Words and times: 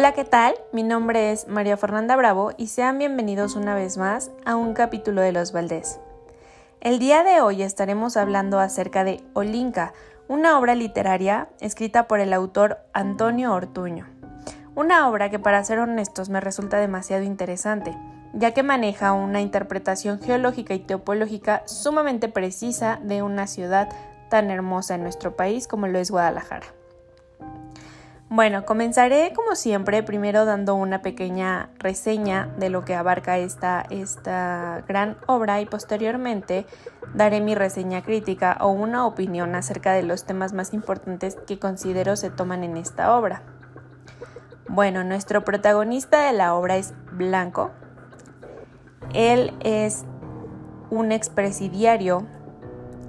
Hola, 0.00 0.12
¿qué 0.12 0.24
tal? 0.24 0.54
Mi 0.72 0.82
nombre 0.82 1.30
es 1.30 1.46
María 1.46 1.76
Fernanda 1.76 2.16
Bravo 2.16 2.52
y 2.56 2.68
sean 2.68 2.96
bienvenidos 2.96 3.54
una 3.54 3.74
vez 3.74 3.98
más 3.98 4.30
a 4.46 4.56
un 4.56 4.72
capítulo 4.72 5.20
de 5.20 5.30
Los 5.30 5.52
Valdés. 5.52 6.00
El 6.80 6.98
día 6.98 7.22
de 7.22 7.42
hoy 7.42 7.60
estaremos 7.62 8.16
hablando 8.16 8.60
acerca 8.60 9.04
de 9.04 9.22
Olinka, 9.34 9.92
una 10.26 10.58
obra 10.58 10.74
literaria 10.74 11.50
escrita 11.60 12.08
por 12.08 12.20
el 12.20 12.32
autor 12.32 12.78
Antonio 12.94 13.52
Ortuño. 13.52 14.06
Una 14.74 15.06
obra 15.06 15.28
que 15.28 15.38
para 15.38 15.62
ser 15.64 15.78
honestos 15.80 16.30
me 16.30 16.40
resulta 16.40 16.78
demasiado 16.78 17.22
interesante, 17.22 17.94
ya 18.32 18.54
que 18.54 18.62
maneja 18.62 19.12
una 19.12 19.42
interpretación 19.42 20.18
geológica 20.18 20.72
y 20.72 20.78
topológica 20.78 21.62
sumamente 21.66 22.30
precisa 22.30 23.00
de 23.02 23.22
una 23.22 23.46
ciudad 23.46 23.90
tan 24.30 24.50
hermosa 24.50 24.94
en 24.94 25.02
nuestro 25.02 25.36
país 25.36 25.68
como 25.68 25.88
lo 25.88 25.98
es 25.98 26.10
Guadalajara. 26.10 26.79
Bueno, 28.32 28.64
comenzaré 28.64 29.32
como 29.34 29.56
siempre 29.56 30.04
primero 30.04 30.44
dando 30.44 30.76
una 30.76 31.02
pequeña 31.02 31.68
reseña 31.80 32.46
de 32.58 32.70
lo 32.70 32.84
que 32.84 32.94
abarca 32.94 33.38
esta, 33.38 33.84
esta 33.90 34.84
gran 34.86 35.16
obra 35.26 35.60
y 35.60 35.66
posteriormente 35.66 36.64
daré 37.12 37.40
mi 37.40 37.56
reseña 37.56 38.02
crítica 38.02 38.56
o 38.60 38.68
una 38.68 39.04
opinión 39.04 39.56
acerca 39.56 39.94
de 39.94 40.04
los 40.04 40.26
temas 40.26 40.52
más 40.52 40.72
importantes 40.72 41.38
que 41.48 41.58
considero 41.58 42.14
se 42.14 42.30
toman 42.30 42.62
en 42.62 42.76
esta 42.76 43.16
obra. 43.16 43.42
Bueno, 44.68 45.02
nuestro 45.02 45.44
protagonista 45.44 46.24
de 46.28 46.32
la 46.32 46.54
obra 46.54 46.76
es 46.76 46.94
Blanco. 47.10 47.72
Él 49.12 49.52
es 49.58 50.04
un 50.90 51.10
expresidiario 51.10 52.28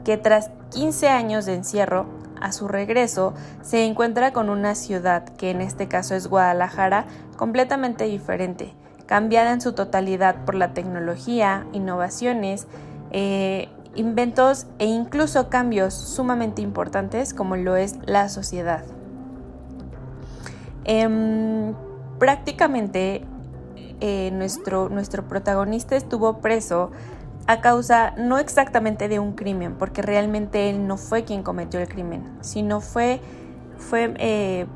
que 0.03 0.18
tras 0.18 0.50
15 0.72 1.09
años 1.09 1.46
de 1.46 1.53
encierro 1.53 2.21
a 2.42 2.52
su 2.52 2.67
regreso, 2.67 3.34
se 3.61 3.86
encuentra 3.86 4.34
con 4.34 4.50
una 4.50 4.75
ciudad, 4.75 5.23
que 5.23 5.52
en 5.52 5.61
este 5.61 5.88
caso 5.88 6.16
es 6.16 6.28
Guadalajara, 6.28 7.06
completamente 7.38 8.06
diferente, 8.06 8.73
cambiada 9.06 9.53
en 9.53 9.61
su 9.61 9.73
totalidad 9.73 10.44
por 10.45 10.56
la 10.56 10.73
tecnología, 10.73 11.66
innovaciones, 11.72 12.67
eh, 13.12 13.69
inventos 13.95 14.67
e 14.80 14.86
incluso 14.86 15.50
cambios 15.50 15.94
sumamente 15.94 16.62
importantes 16.62 17.34
como 17.34 17.56
lo 17.56 17.75
es 17.75 17.97
la 18.06 18.30
sociedad. 18.30 18.84
Em, 20.84 21.73
prácticamente 22.17 23.23
eh, 24.00 24.31
nuestro, 24.34 24.89
nuestro 24.89 25.28
protagonista 25.28 25.95
estuvo 25.95 26.39
preso 26.39 26.92
a 27.47 27.61
causa 27.61 28.14
no 28.17 28.38
exactamente 28.38 29.08
de 29.08 29.20
un 29.20 29.34
crimen, 29.34 29.75
porque 29.75 30.02
realmente 30.02 30.70
él 30.70 30.88
no 30.88 30.97
fue 30.97 31.23
quien 31.23 31.44
cometió 31.44 31.80
el 31.80 31.88
crimen, 31.88 32.38
sino 32.42 32.81
fue, 32.81 33.22
fue 33.78 34.14
eh, 34.17 34.67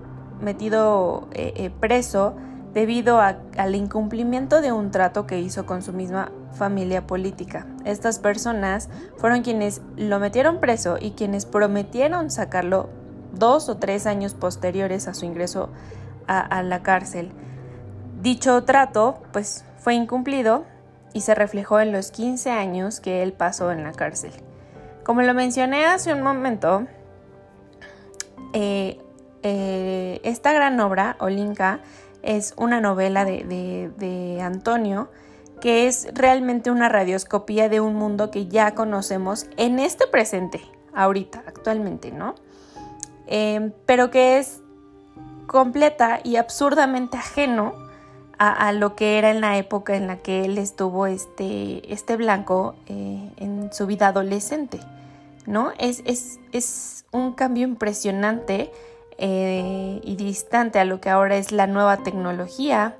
metido 0.41 1.27
eh, 1.33 1.53
eh, 1.55 1.69
preso 1.69 2.35
debido 2.73 3.21
al 3.21 3.75
incumplimiento 3.75 4.59
de 4.59 4.73
un 4.73 4.91
trato 4.91 5.25
que 5.25 5.39
hizo 5.39 5.65
con 5.65 5.81
su 5.81 5.93
misma 5.93 6.31
familia 6.51 7.07
política. 7.07 7.65
Estas 7.85 8.19
personas 8.19 8.89
fueron 9.17 9.43
quienes 9.43 9.81
lo 9.95 10.19
metieron 10.19 10.59
preso 10.59 10.97
y 10.99 11.11
quienes 11.11 11.45
prometieron 11.45 12.29
sacarlo 12.31 12.89
dos 13.33 13.69
o 13.69 13.77
tres 13.77 14.05
años 14.05 14.33
posteriores 14.33 15.07
a 15.07 15.13
su 15.13 15.25
ingreso 15.25 15.69
a, 16.27 16.39
a 16.39 16.63
la 16.63 16.83
cárcel. 16.83 17.31
Dicho 18.21 18.63
trato, 18.65 19.21
pues, 19.31 19.63
fue 19.77 19.93
incumplido 19.93 20.65
y 21.15 21.21
se 21.21 21.33
reflejó 21.33 21.79
en 21.79 21.93
los 21.93 22.11
15 22.11 22.51
años 22.51 22.99
que 22.99 23.23
él 23.23 23.31
pasó 23.31 23.71
en 23.71 23.85
la 23.85 23.93
cárcel. 23.93 24.33
Como 25.05 25.21
lo 25.21 25.33
mencioné 25.33 25.85
hace 25.85 26.13
un 26.13 26.21
momento, 26.21 26.87
eh, 28.51 28.99
eh, 29.41 30.19
esta 30.23 30.51
gran 30.51 30.77
obra, 30.81 31.15
Olinka, 31.21 31.79
es 32.21 32.53
una 32.57 32.81
novela 32.81 33.23
de, 33.23 34.39
Antonio 34.43 35.09
que 35.61 35.87
es 35.87 36.09
realmente 36.13 36.69
una 36.69 36.89
radioscopía 36.89 37.69
de 37.69 37.79
un 37.79 37.95
mundo 37.95 38.29
que 38.29 38.47
ya 38.47 38.75
conocemos 38.75 39.47
en 39.55 39.79
este 39.79 40.07
presente, 40.07 40.59
ahorita, 40.93 41.43
actualmente, 41.47 42.11
¿no? 42.11 42.35
Eh, 43.27 43.71
pero 43.85 44.11
que 44.11 44.37
es 44.37 44.59
completa 45.47 46.19
y 46.25 46.35
absurdamente 46.35 47.15
ajeno 47.15 47.84
a, 48.37 48.71
lo 48.71 48.95
que 48.95 49.17
era 49.17 49.31
en 49.31 49.41
la 49.41 49.57
época 49.57 49.95
en 49.95 50.07
la 50.07 50.17
que 50.17 50.45
él 50.45 50.57
estuvo 50.57 51.07
este, 51.07 51.91
este 51.91 52.17
blanco 52.17 52.75
eh, 52.87 53.31
en 53.37 53.71
su 53.71 53.87
vida 53.87 54.07
adolescente, 54.07 54.79
¿no? 55.45 55.71
Es, 55.77 56.03
es, 56.05 57.05
un 57.11 57.31
cambio 57.31 57.63
impresionante 57.63 58.71
eh, 59.17 60.01
y 60.03 60.15
distante 60.17 60.79
a 60.79 60.85
lo 60.85 60.99
que 60.99 61.09
ahora 61.09 61.37
es 61.37 61.53
la 61.53 61.65
nueva 61.65 61.97
tecnología, 62.03 62.97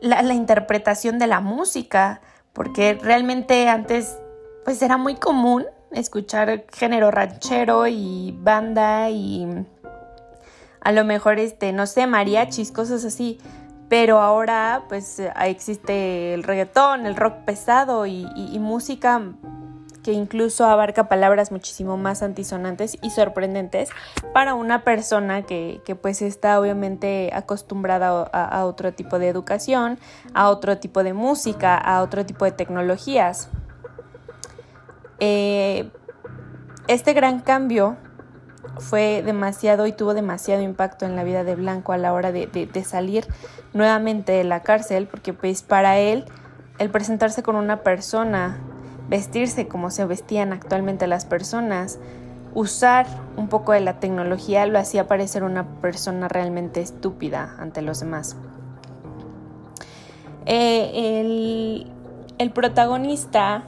la, 0.00 0.22
la, 0.22 0.34
interpretación 0.34 1.18
de 1.18 1.26
la 1.26 1.40
música, 1.40 2.20
porque 2.52 2.96
realmente 3.02 3.68
antes 3.68 4.16
pues 4.64 4.80
era 4.82 4.98
muy 4.98 5.16
común 5.16 5.66
escuchar 5.90 6.64
género 6.72 7.10
ranchero 7.10 7.88
y 7.88 8.36
banda 8.38 9.10
y 9.10 9.66
a 10.80 10.92
lo 10.92 11.04
mejor 11.04 11.38
este, 11.38 11.72
no 11.72 11.86
sé, 11.86 12.06
mariachis, 12.06 12.72
cosas 12.72 13.04
así, 13.04 13.38
pero 13.92 14.22
ahora 14.22 14.84
pues 14.88 15.20
existe 15.44 16.32
el 16.32 16.44
reggaetón, 16.44 17.04
el 17.04 17.14
rock 17.14 17.44
pesado 17.44 18.06
y, 18.06 18.24
música 18.58 19.20
que 20.02 20.12
incluso 20.12 20.64
abarca 20.64 21.10
palabras 21.10 21.52
muchísimo 21.52 21.98
más 21.98 22.22
antisonantes 22.22 22.96
y 23.02 23.10
sorprendentes 23.10 23.90
para 24.32 24.54
una 24.54 24.82
persona 24.82 25.42
que, 25.42 25.82
pues 26.00 26.22
está 26.22 26.58
obviamente 26.58 27.32
acostumbrada 27.34 28.22
a, 28.32 28.64
otro 28.64 28.94
tipo 28.94 29.18
de 29.18 29.28
educación, 29.28 29.98
a 30.32 30.48
otro 30.48 30.78
tipo 30.78 31.02
de 31.02 31.12
música, 31.12 31.76
a 31.76 32.00
otro 32.00 32.24
tipo 32.24 32.46
de 32.46 32.52
tecnologías. 32.52 33.50
Eh, 35.20 35.90
este 36.88 37.12
gran 37.12 37.40
cambio 37.40 37.98
fue 38.78 39.22
demasiado 39.24 39.86
y 39.86 39.92
tuvo 39.92 40.14
demasiado 40.14 40.62
impacto 40.62 41.04
en 41.04 41.16
la 41.16 41.24
vida 41.24 41.44
de 41.44 41.54
Blanco 41.54 41.92
a 41.92 41.98
la 41.98 42.12
hora 42.12 42.32
de, 42.32 42.84
salir 42.84 43.26
nuevamente 43.72 44.32
de 44.32 44.44
la 44.44 44.60
cárcel, 44.60 45.06
porque 45.06 45.32
pues 45.32 45.62
para 45.62 45.98
él 45.98 46.24
el 46.78 46.90
presentarse 46.90 47.42
con 47.42 47.56
una 47.56 47.82
persona, 47.82 48.58
vestirse 49.08 49.68
como 49.68 49.90
se 49.90 50.04
vestían 50.04 50.52
actualmente 50.52 51.06
las 51.06 51.24
personas, 51.24 51.98
usar 52.54 53.06
un 53.36 53.48
poco 53.48 53.72
de 53.72 53.80
la 53.80 53.98
tecnología 54.00 54.66
lo 54.66 54.78
hacía 54.78 55.06
parecer 55.06 55.44
una 55.44 55.66
persona 55.80 56.28
realmente 56.28 56.80
estúpida 56.80 57.56
ante 57.58 57.82
los 57.82 58.00
demás. 58.00 58.36
Eh, 60.44 61.20
el, 61.20 61.92
el 62.38 62.50
protagonista, 62.50 63.64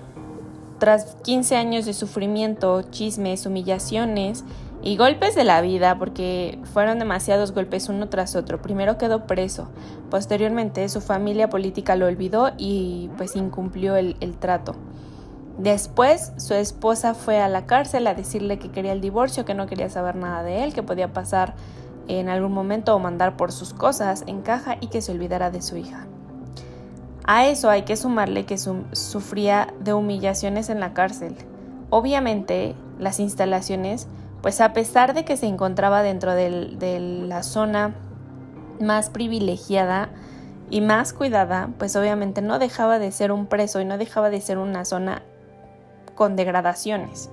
tras 0.79 1.17
15 1.23 1.57
años 1.57 1.87
de 1.87 1.93
sufrimiento, 1.93 2.83
chismes, 2.91 3.47
humillaciones, 3.47 4.45
y 4.87 4.99
golpes 4.99 5.35
de 5.35 5.45
la 5.45 5.63
vida, 5.63 5.99
porque 5.99 6.59
fueron 6.75 6.99
demasiados 6.99 7.53
golpes 7.53 7.89
uno 7.89 8.11
tras 8.11 8.37
otro. 8.37 8.61
Primero 8.61 8.99
quedó 8.99 9.27
preso, 9.27 9.71
posteriormente 10.11 10.87
su 10.91 11.01
familia 11.01 11.49
política 11.49 11.97
lo 11.97 12.07
olvidó 12.07 12.53
y 12.59 13.09
pues 13.17 13.35
incumplió 13.35 13.97
el, 13.97 14.37
trato. 14.39 14.75
Después 15.57 16.33
su 16.37 16.53
esposa 16.53 17.15
fue 17.15 17.41
a 17.41 17.49
la 17.49 17.65
cárcel 17.65 18.07
a 18.07 18.15
decirle 18.15 18.59
que 18.59 18.71
quería 18.71 18.93
el 18.93 19.01
divorcio, 19.01 19.47
que 19.47 19.55
no 19.55 19.67
quería 19.67 19.89
saber 19.89 20.17
nada 20.17 20.43
de 20.43 20.65
él, 20.65 20.75
que 20.75 20.83
podía 20.83 21.15
pasar 21.15 21.55
en 22.07 22.29
algún 22.29 22.53
momento 22.53 22.95
o 22.95 22.99
mandar 22.99 23.39
por 23.39 23.53
sus 23.53 23.73
cosas 23.73 24.23
en 24.27 24.43
caja 24.43 24.77
y 24.83 24.89
que 24.89 25.01
se 25.01 25.13
olvidara 25.13 25.51
de 25.51 25.63
su 25.63 25.79
hija. 25.79 26.07
A 27.27 27.47
eso 27.47 27.71
hay 27.71 27.85
que 27.85 27.97
sumarle 27.97 28.45
que 28.45 28.59
sufría 28.59 29.73
de 29.81 29.95
humillaciones 29.95 30.69
en 30.69 30.81
la 30.81 30.93
cárcel. 30.93 31.35
Obviamente 31.89 32.75
las 32.99 33.19
instalaciones 33.19 34.09
pues 34.45 34.61
a 34.61 34.75
pesar 34.75 35.15
de 35.15 35.25
que 35.25 35.39
se 35.39 35.47
encontraba 35.47 36.03
dentro 36.03 36.35
de 36.35 37.01
la 37.27 37.43
zona 37.43 37.95
más 38.79 39.09
privilegiada 39.09 40.11
y 40.69 40.83
más 40.83 41.15
cuidada, 41.15 41.71
pues 41.79 41.97
obviamente 41.97 42.43
no 42.43 42.59
dejaba 42.59 42.99
de 42.99 43.11
ser 43.11 43.33
un 43.33 43.47
preso 43.47 43.81
y 43.81 43.87
no 43.87 43.97
dejaba 43.97 44.29
de 44.29 44.43
ser 44.43 44.59
una 44.59 44.85
zona 44.85 45.23
con 46.15 46.37
degradaciones. 46.37 47.31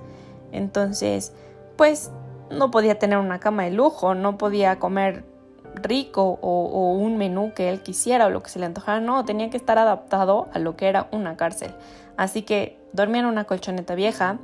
Entonces, 0.52 1.34
pues 1.76 2.10
no 2.50 2.70
podía 2.70 2.98
tener 2.98 3.18
una 3.18 3.40
cama 3.40 3.64
de 3.64 3.72
lujo, 3.72 4.14
no 4.14 4.38
podía 4.38 4.78
comer 4.78 5.26
rico 5.74 6.38
o, 6.40 6.64
o, 6.64 6.92
un 6.94 7.18
menú 7.18 7.52
que 7.54 7.68
él 7.68 7.82
quisiera 7.82 8.24
o 8.24 8.30
lo 8.30 8.42
que 8.42 8.48
se 8.48 8.58
le 8.58 8.64
antojara, 8.64 9.00
no, 9.00 9.22
tenía 9.26 9.50
que 9.50 9.58
estar 9.58 9.76
adaptado 9.76 10.48
a 10.54 10.58
lo 10.58 10.76
que 10.76 10.88
era 10.88 11.08
una 11.12 11.36
cárcel. 11.36 11.74
Así 12.16 12.40
que 12.40 12.78
dormía 12.94 13.20
en 13.20 13.26
una 13.26 13.44
colchoneta 13.44 13.94
vieja, 13.94 14.38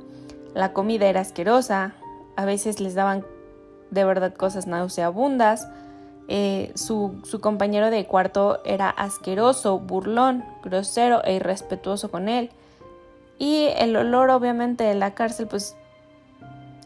la 0.53 0.71
comida 0.71 1.07
era 1.07 1.21
asquerosa, 1.21 1.95
a 2.39 2.45
veces 2.45 2.79
les 2.79 2.95
daban 2.95 3.25
de 3.91 4.05
verdad 4.05 4.33
cosas 4.33 4.65
nauseabundas. 4.65 5.67
Eh, 6.29 6.71
su, 6.75 7.19
su, 7.25 7.41
compañero 7.41 7.89
de 7.89 8.05
cuarto 8.05 8.61
era 8.63 8.89
asqueroso, 8.89 9.77
burlón, 9.77 10.45
grosero 10.63 11.21
e 11.25 11.33
irrespetuoso 11.33 12.09
con 12.09 12.29
él. 12.29 12.49
Y 13.39 13.67
el 13.77 13.93
olor 13.97 14.29
obviamente 14.29 14.85
de 14.85 14.95
la 14.95 15.15
cárcel 15.15 15.47
pues 15.47 15.75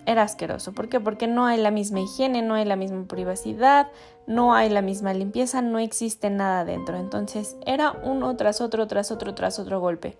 era 0.07 0.23
asqueroso. 0.23 0.71
¿Por 0.71 0.89
qué? 0.89 0.99
Porque 0.99 1.27
no 1.27 1.45
hay 1.45 1.61
la 1.61 1.69
misma 1.69 1.99
higiene, 1.99 2.41
no 2.41 2.55
hay 2.55 2.65
la 2.65 2.75
misma 2.75 3.05
privacidad, 3.05 3.89
no 4.25 4.55
hay 4.55 4.69
la 4.69 4.81
misma 4.81 5.13
limpieza, 5.13 5.61
no 5.61 5.77
existe 5.77 6.31
nada 6.31 6.65
dentro. 6.65 6.97
Entonces 6.97 7.57
era 7.67 7.91
uno 8.03 8.35
tras 8.37 8.59
otro, 8.59 8.87
tras 8.87 9.11
otro, 9.11 9.35
tras 9.35 9.59
otro 9.59 9.79
golpe. 9.79 10.17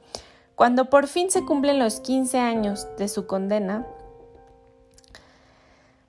Cuando 0.54 0.92
por 0.92 1.08
fin 1.08 1.32
se 1.32 1.44
cumplen 1.44 1.80
los 1.80 2.02
15 2.02 2.38
años 2.38 2.88
de 3.00 3.08
su 3.08 3.26
condena, 3.26 3.88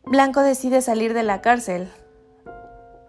Blanco 0.07 0.41
decide 0.41 0.83
salir 0.83 1.15
de 1.15 1.23
la 1.23 1.41
cárcel 1.41 1.91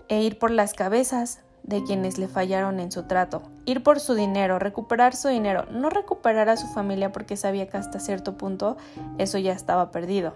e 0.07 0.21
ir 0.21 0.39
por 0.39 0.49
las 0.49 0.73
cabezas 0.73 1.41
de 1.63 1.83
quienes 1.83 2.17
le 2.17 2.27
fallaron 2.29 2.79
en 2.79 2.91
su 2.91 3.03
trato, 3.03 3.41
ir 3.65 3.83
por 3.83 3.99
su 3.99 4.13
dinero, 4.13 4.59
recuperar 4.59 5.15
su 5.15 5.27
dinero, 5.27 5.65
no 5.71 5.89
recuperar 5.89 6.47
a 6.47 6.57
su 6.57 6.67
familia 6.67 7.11
porque 7.11 7.35
sabía 7.35 7.67
que 7.67 7.77
hasta 7.77 7.99
cierto 7.99 8.37
punto 8.37 8.77
eso 9.17 9.37
ya 9.39 9.51
estaba 9.51 9.91
perdido. 9.91 10.35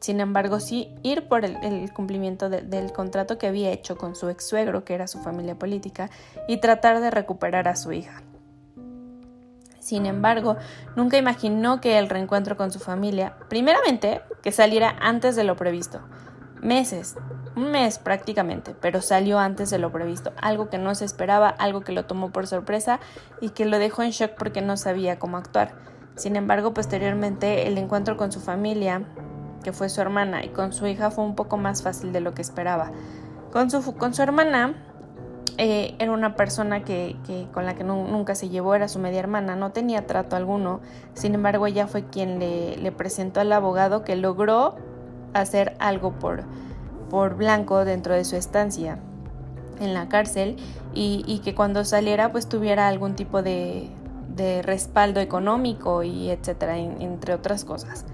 Sin 0.00 0.20
embargo, 0.20 0.58
sí 0.58 0.94
ir 1.02 1.28
por 1.28 1.44
el, 1.44 1.92
cumplimiento 1.92 2.50
del 2.50 2.92
contrato 2.92 3.38
que 3.38 3.46
había 3.46 3.70
hecho 3.70 3.96
con 3.96 4.16
su 4.16 4.28
ex 4.28 4.46
suegro, 4.46 4.84
que 4.84 4.94
era 4.94 5.06
su 5.06 5.20
familia 5.20 5.58
política, 5.58 6.10
y 6.48 6.58
tratar 6.58 7.00
de 7.00 7.10
recuperar 7.10 7.68
a 7.68 7.76
su 7.76 7.92
hija. 7.92 8.22
Sin 9.84 10.06
embargo, 10.06 10.56
nunca 10.96 11.18
imaginó 11.18 11.82
que 11.82 11.98
el 11.98 12.08
reencuentro 12.08 12.56
con 12.56 12.72
su 12.72 12.78
familia, 12.78 13.36
primeramente, 13.50 14.22
que 14.42 14.50
saliera 14.50 14.96
antes 14.98 15.36
de 15.36 15.44
lo 15.44 15.56
previsto. 15.56 16.00
Meses, 16.62 17.16
un 17.54 17.70
mes 17.70 17.98
prácticamente, 17.98 18.74
pero 18.80 19.02
salió 19.02 19.38
antes 19.38 19.68
de 19.68 19.78
lo 19.78 19.92
previsto, 19.92 20.32
algo 20.40 20.70
que 20.70 20.78
no 20.78 20.94
se 20.94 21.04
esperaba, 21.04 21.50
algo 21.50 21.82
que 21.82 21.92
lo 21.92 22.06
tomó 22.06 22.32
por 22.32 22.46
sorpresa 22.46 22.98
y 23.42 23.50
que 23.50 23.66
lo 23.66 23.78
dejó 23.78 24.02
en 24.02 24.12
shock 24.12 24.30
porque 24.38 24.62
no 24.62 24.78
sabía 24.78 25.18
cómo 25.18 25.36
actuar. 25.36 25.74
Sin 26.16 26.36
embargo, 26.36 26.72
posteriormente 26.72 27.66
el 27.66 27.76
encuentro 27.76 28.16
con 28.16 28.32
su 28.32 28.40
familia, 28.40 29.02
que 29.62 29.74
fue 29.74 29.90
su 29.90 30.00
hermana, 30.00 30.46
y 30.46 30.48
con 30.48 30.72
su 30.72 30.86
hija 30.86 31.10
fue 31.10 31.24
un 31.24 31.34
poco 31.34 31.58
más 31.58 31.82
fácil 31.82 32.10
de 32.10 32.22
lo 32.22 32.32
que 32.32 32.40
esperaba. 32.40 32.90
Con 33.52 33.70
su, 33.70 33.94
con 33.96 34.14
su 34.14 34.22
hermana, 34.22 34.93
eh, 35.56 35.94
era 35.98 36.10
una 36.10 36.34
persona 36.34 36.82
que, 36.82 37.16
con 37.52 37.64
la 37.64 37.74
que 37.74 37.84
nunca 37.84 38.34
se 38.34 38.48
llevó, 38.48 38.74
era 38.74 38.88
su 38.88 38.98
media 38.98 39.20
hermana, 39.20 39.54
no 39.54 39.70
tenía 39.70 40.06
trato 40.06 40.34
alguno, 40.34 40.80
sin 41.14 41.34
embargo 41.34 41.66
ella 41.66 41.86
fue 41.86 42.04
quien 42.04 42.38
le, 42.38 42.92
presentó 42.92 43.40
al 43.40 43.52
abogado 43.52 44.02
que 44.02 44.16
logró 44.16 44.74
hacer 45.32 45.76
algo 45.78 46.12
por, 46.12 46.44
por 47.08 47.36
Blanco 47.36 47.84
dentro 47.84 48.14
de 48.14 48.24
su 48.24 48.36
estancia 48.36 48.98
en 49.80 49.94
la 49.94 50.08
cárcel 50.08 50.56
y, 50.92 51.40
que 51.44 51.54
cuando 51.54 51.84
saliera 51.84 52.32
pues 52.32 52.48
tuviera 52.48 52.88
algún 52.88 53.14
tipo 53.14 53.42
de, 53.42 53.90
respaldo 54.62 55.20
económico 55.20 56.02
y 56.02 56.30
etcétera, 56.30 56.78
entre 56.78 57.34
otras 57.34 57.64
cosas. 57.64 58.04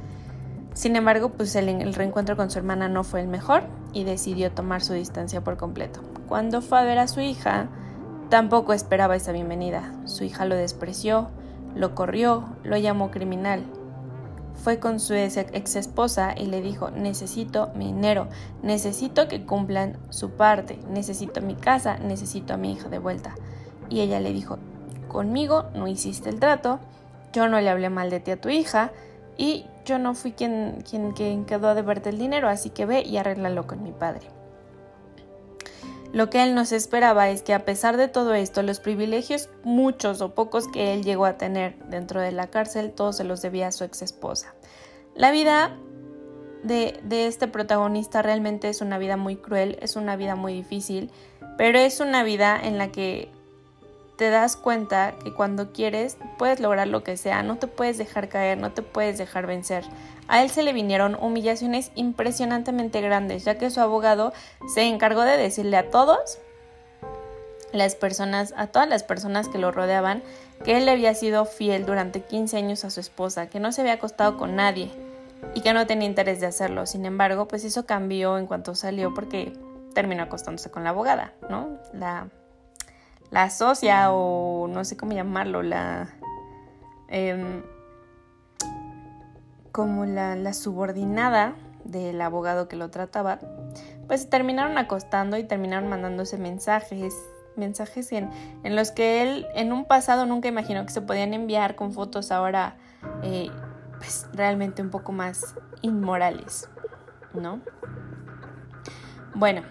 Sin 0.75 0.97
embargo, 0.97 1.31
pues 1.31 1.55
el, 1.57 1.95
reencuentro 1.95 2.37
con 2.37 2.51
su 2.51 2.59
hermana 2.59 2.89
no 2.89 3.05
fue 3.05 3.21
el 3.21 3.29
mejor 3.29 3.65
y 3.93 4.05
decidió 4.05 4.53
tomar 4.53 4.83
su 4.83 4.93
distancia 4.93 5.43
por 5.43 5.57
completo. 5.57 6.01
Cuando 6.29 6.63
fue 6.63 6.79
a 6.79 6.85
ver 6.85 6.99
a 6.99 7.09
su 7.09 7.21
hija, 7.21 7.69
tampoco 8.29 8.73
esperaba 8.73 9.17
esa 9.17 9.33
bienvenida. 9.33 9.93
Su 10.05 10.25
hija 10.25 10.45
lo 10.45 10.55
despreció, 10.55 11.29
lo 11.75 11.95
corrió, 11.95 12.45
lo 12.63 12.77
llamó 12.77 13.11
criminal. 13.11 13.65
Fue 14.55 14.79
con 14.79 15.01
su 15.01 15.15
ex 15.15 15.77
esposa 15.77 16.35
y 16.37 16.47
le 16.47 16.61
dijo, 16.61 16.91
necesito 16.91 17.71
mi 17.75 17.87
dinero, 17.87 18.29
necesito 18.63 19.27
que 19.27 19.45
cumplan 19.45 19.97
su 20.11 20.31
parte, 20.31 20.79
necesito 20.89 21.41
mi 21.41 21.55
casa, 21.55 21.99
necesito 21.99 22.55
a 22.55 22.59
mi 22.59 22.73
hija 22.73 22.89
de 22.89 22.99
vuelta. 22.99 23.35
Y 23.89 24.01
ella 24.01 24.21
le 24.21 24.33
dijo, 24.33 24.59
conmigo 25.09 25.65
no 25.75 25.89
hiciste 25.89 26.29
el 26.29 26.39
trato, 26.41 26.79
yo 27.33 27.49
no 27.49 27.61
le 27.61 27.71
hablé 27.71 27.91
mal 27.91 28.11
de 28.11 28.21
ti 28.21 28.33
a 28.33 28.41
tu 28.41 28.51
hija, 28.51 28.93
y 29.37 29.67
yo 29.85 29.99
no 29.99 30.15
fui 30.15 30.32
quien, 30.32 30.82
quien, 30.88 31.44
quedó 31.44 31.69
a 31.69 31.75
deberte 31.75 32.11
el 32.11 32.19
dinero, 32.19 32.49
así 32.49 32.71
que 32.71 32.87
ve 32.87 33.03
y 33.03 33.17
arréglalo 33.17 33.67
con 33.67 33.82
mi 33.82 33.93
padre. 33.93 34.29
Lo 36.12 36.29
que 36.29 36.43
él 36.43 36.55
nos 36.55 36.73
esperaba 36.73 37.31
es 37.31 37.43
que 37.43 37.55
a 37.55 37.65
pesar 37.65 37.97
de 37.97 38.09
todo 38.09 38.35
esto, 38.35 38.62
los 38.62 38.81
privilegios, 38.81 39.49
muchos 39.62 40.21
o 40.21 40.35
pocos 40.35 40.67
que 40.67 40.93
él 40.93 41.05
llegó 41.05 41.25
a 41.25 41.38
tener 41.38 41.79
dentro 41.87 42.21
de 42.21 42.32
la 42.32 42.49
cárcel, 42.49 42.93
todos 42.93 43.17
se 43.17 43.25
los 43.25 43.43
debía 43.43 43.69
a 43.69 43.73
su 43.73 43.85
ex 43.85 44.03
esposa. 44.03 44.55
La 45.15 45.31
vida 45.31 45.76
de, 46.62 47.00
este 47.11 47.49
protagonista 47.49 48.23
realmente 48.23 48.69
es 48.69 48.81
una 48.81 48.99
vida 48.99 49.17
muy 49.17 49.37
cruel, 49.37 49.79
es 49.81 49.97
una 49.97 50.17
vida 50.17 50.35
muy 50.35 50.53
difícil, 50.53 51.11
pero 51.56 51.79
es 51.79 52.00
una 52.00 52.23
vida 52.23 52.61
en 52.61 52.79
la 52.79 52.91
que 52.91 53.31
te 54.21 54.29
das 54.29 54.55
cuenta 54.55 55.15
que 55.25 55.33
cuando 55.33 55.73
quieres 55.73 56.19
puedes 56.37 56.61
lograr 56.61 56.87
lo 56.87 57.03
que 57.03 57.17
sea, 57.17 57.43
no 57.43 57.57
te 57.57 57.69
puedes 57.69 57.97
dejar 57.97 58.29
caer, 58.29 58.59
no 58.59 58.71
te 58.71 58.83
puedes 58.83 59.17
dejar 59.17 59.47
vencer. 59.47 59.83
A 60.29 60.43
él 60.43 60.51
se 60.51 60.63
le 60.63 60.75
vinieron 60.75 61.17
humillaciones 61.19 61.91
impresionantemente 61.95 63.01
grandes, 63.01 63.47
ya 63.47 63.57
que 63.57 63.71
su 63.71 63.81
abogado 63.81 64.35
se 64.75 64.83
encargó 64.83 65.23
de 65.23 65.39
decirle 65.39 65.79
a 65.79 65.89
todos 65.89 66.39
las 67.73 67.95
personas, 67.95 68.53
a 68.59 68.67
todas 68.67 68.91
las 68.91 69.05
personas 69.05 69.49
que 69.49 69.57
lo 69.57 69.73
rodeaban, 69.73 70.23
que 70.67 70.77
él 70.77 70.87
había 70.91 71.15
sido 71.15 71.47
fiel 71.47 71.87
durante 71.87 72.21
15 72.21 72.59
años 72.59 72.85
a 72.85 72.91
su 72.91 73.01
esposa, 73.01 73.49
que 73.49 73.59
no 73.59 73.73
se 73.73 73.81
había 73.81 73.95
acostado 73.95 74.37
con 74.37 74.55
nadie 74.55 74.91
y 75.55 75.63
que 75.63 75.73
no 75.73 75.87
tenía 75.87 76.07
interés 76.07 76.41
de 76.41 76.47
hacerlo. 76.47 76.85
Sin 76.85 77.07
embargo, 77.07 77.49
pues 77.49 77.65
eso 77.65 77.87
cambió 77.87 78.37
en 78.37 78.47
cuanto 78.47 78.75
salió 78.75 79.15
porque 79.15 79.55
terminó 79.95 80.25
acostándose 80.25 80.71
con 80.71 80.85
la 80.85 80.91
abogada, 80.91 81.33
¿no? 81.49 81.79
La 81.95 82.29
la 83.31 83.50
socia 83.50 84.12
o 84.12 84.69
no 84.69 84.85
sé 84.85 84.97
cómo 84.97 85.12
llamarlo, 85.12 85.62
la... 85.62 86.09
Em, 87.09 87.62
como 89.73 90.05
la, 90.05 90.37
la, 90.37 90.53
subordinada 90.53 91.55
del 91.85 92.21
abogado 92.21 92.69
que 92.69 92.77
lo 92.77 92.91
trataba, 92.91 93.38
pues 94.06 94.29
terminaron 94.29 94.79
acostando 94.79 95.37
y 95.37 95.44
terminaron 95.44 95.88
mandándose 95.88 96.38
mensajes, 96.38 97.15
mensajes 97.56 98.12
en, 98.12 98.31
en 98.65 98.77
los 98.77 98.91
que 98.91 99.23
él 99.23 99.47
en 99.55 99.73
un 99.73 99.85
pasado 99.85 100.26
nunca 100.26 100.49
imaginó 100.49 100.85
que 100.85 100.93
se 100.93 101.00
podían 101.00 101.35
enviar 101.35 101.76
con 101.76 101.93
fotos 101.93 102.33
ahora 102.33 102.76
eh, 103.23 103.50
pues 103.99 104.26
realmente 104.33 104.83
un 104.83 104.91
poco 104.91 105.12
más 105.12 105.55
inmorales, 105.83 106.69
¿no? 107.35 107.61
Bueno, 109.35 109.62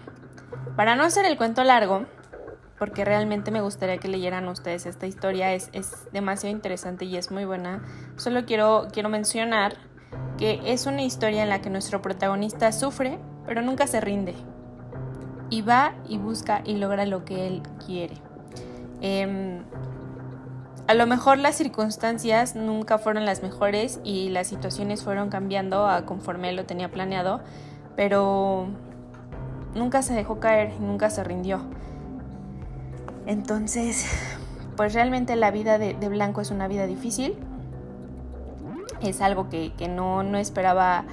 para 0.76 0.96
no 0.96 1.04
hacer 1.04 1.26
el 1.26 1.36
cuento 1.36 1.64
largo, 1.64 2.06
porque 2.80 3.04
realmente 3.04 3.50
me 3.50 3.60
gustaría 3.60 3.98
que 3.98 4.08
leyeran 4.08 4.48
ustedes 4.48 4.86
esta 4.86 5.06
historia, 5.06 5.52
es, 5.52 5.70
demasiado 6.12 6.56
interesante 6.56 7.04
y 7.04 7.18
es 7.18 7.30
muy 7.30 7.44
buena. 7.44 7.82
Solo 8.16 8.46
quiero, 8.46 8.88
quiero 8.90 9.10
mencionar 9.10 9.76
que 10.38 10.62
es 10.64 10.86
una 10.86 11.02
historia 11.02 11.42
en 11.42 11.50
la 11.50 11.60
que 11.60 11.68
nuestro 11.68 12.00
protagonista 12.00 12.72
sufre, 12.72 13.18
pero 13.44 13.60
nunca 13.60 13.86
se 13.86 14.00
rinde. 14.00 14.34
Y 15.50 15.60
va 15.60 15.92
y 16.08 16.16
busca 16.16 16.62
y 16.64 16.78
logra 16.78 17.04
lo 17.04 17.26
que 17.26 17.46
él 17.46 17.62
quiere. 17.84 18.14
Em, 19.02 19.62
a 20.88 20.94
lo 20.94 21.06
mejor 21.06 21.36
las 21.36 21.56
circunstancias 21.56 22.56
nunca 22.56 22.96
fueron 22.96 23.26
las 23.26 23.42
mejores 23.42 24.00
y 24.04 24.30
las 24.30 24.46
situaciones 24.46 25.04
fueron 25.04 25.28
cambiando 25.28 25.86
a 25.86 26.06
conforme 26.06 26.50
lo 26.54 26.64
tenía 26.64 26.90
planeado, 26.90 27.42
pero 27.94 28.68
nunca 29.74 30.00
se 30.00 30.14
dejó 30.14 30.40
caer, 30.40 30.80
nunca 30.80 31.10
se 31.10 31.22
rindió. 31.22 31.60
Entonces, 33.26 34.06
pues 34.76 34.94
realmente 34.94 35.36
la 35.36 35.50
vida 35.50 35.78
de, 35.78 35.94
Blanco 36.08 36.40
es 36.40 36.50
una 36.50 36.68
vida 36.68 36.86
difícil. 36.86 37.36
Es 39.00 39.20
algo 39.20 39.48
que, 39.48 39.72
no, 39.88 40.22
esperaba 40.36 41.04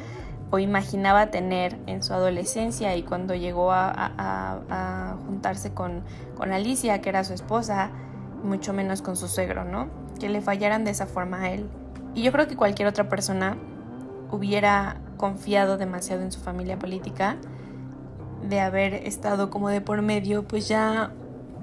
o 0.49 0.59
imaginaba 0.59 1.27
tener 1.27 1.77
en 1.87 2.03
su 2.03 2.13
adolescencia 2.13 2.95
y 2.95 3.03
cuando 3.03 3.35
llegó 3.35 3.71
a, 3.71 5.17
juntarse 5.25 5.73
con, 5.73 6.03
con, 6.35 6.51
Alicia, 6.51 7.01
que 7.01 7.09
era 7.09 7.23
su 7.23 7.33
esposa, 7.33 7.91
mucho 8.43 8.73
menos 8.73 9.01
con 9.01 9.15
su 9.17 9.27
suegro, 9.27 9.63
¿no? 9.63 9.87
Que 10.19 10.29
le 10.29 10.41
fallaran 10.41 10.85
de 10.85 10.91
esa 10.91 11.05
forma 11.05 11.41
a 11.41 11.51
él. 11.51 11.69
Y 12.15 12.23
yo 12.23 12.31
creo 12.31 12.47
que 12.47 12.55
cualquier 12.55 12.87
otra 12.87 13.09
persona 13.09 13.57
hubiera 14.31 14.97
confiado 15.17 15.77
demasiado 15.77 16.21
en 16.21 16.31
su 16.31 16.39
familia 16.39 16.79
política, 16.79 17.37
de 18.47 18.59
haber 18.59 18.93
estado 18.93 19.49
como 19.49 19.69
de 19.69 19.81
por 19.81 20.01
medio, 20.01 20.47
pues 20.47 20.67
ya 20.67 21.11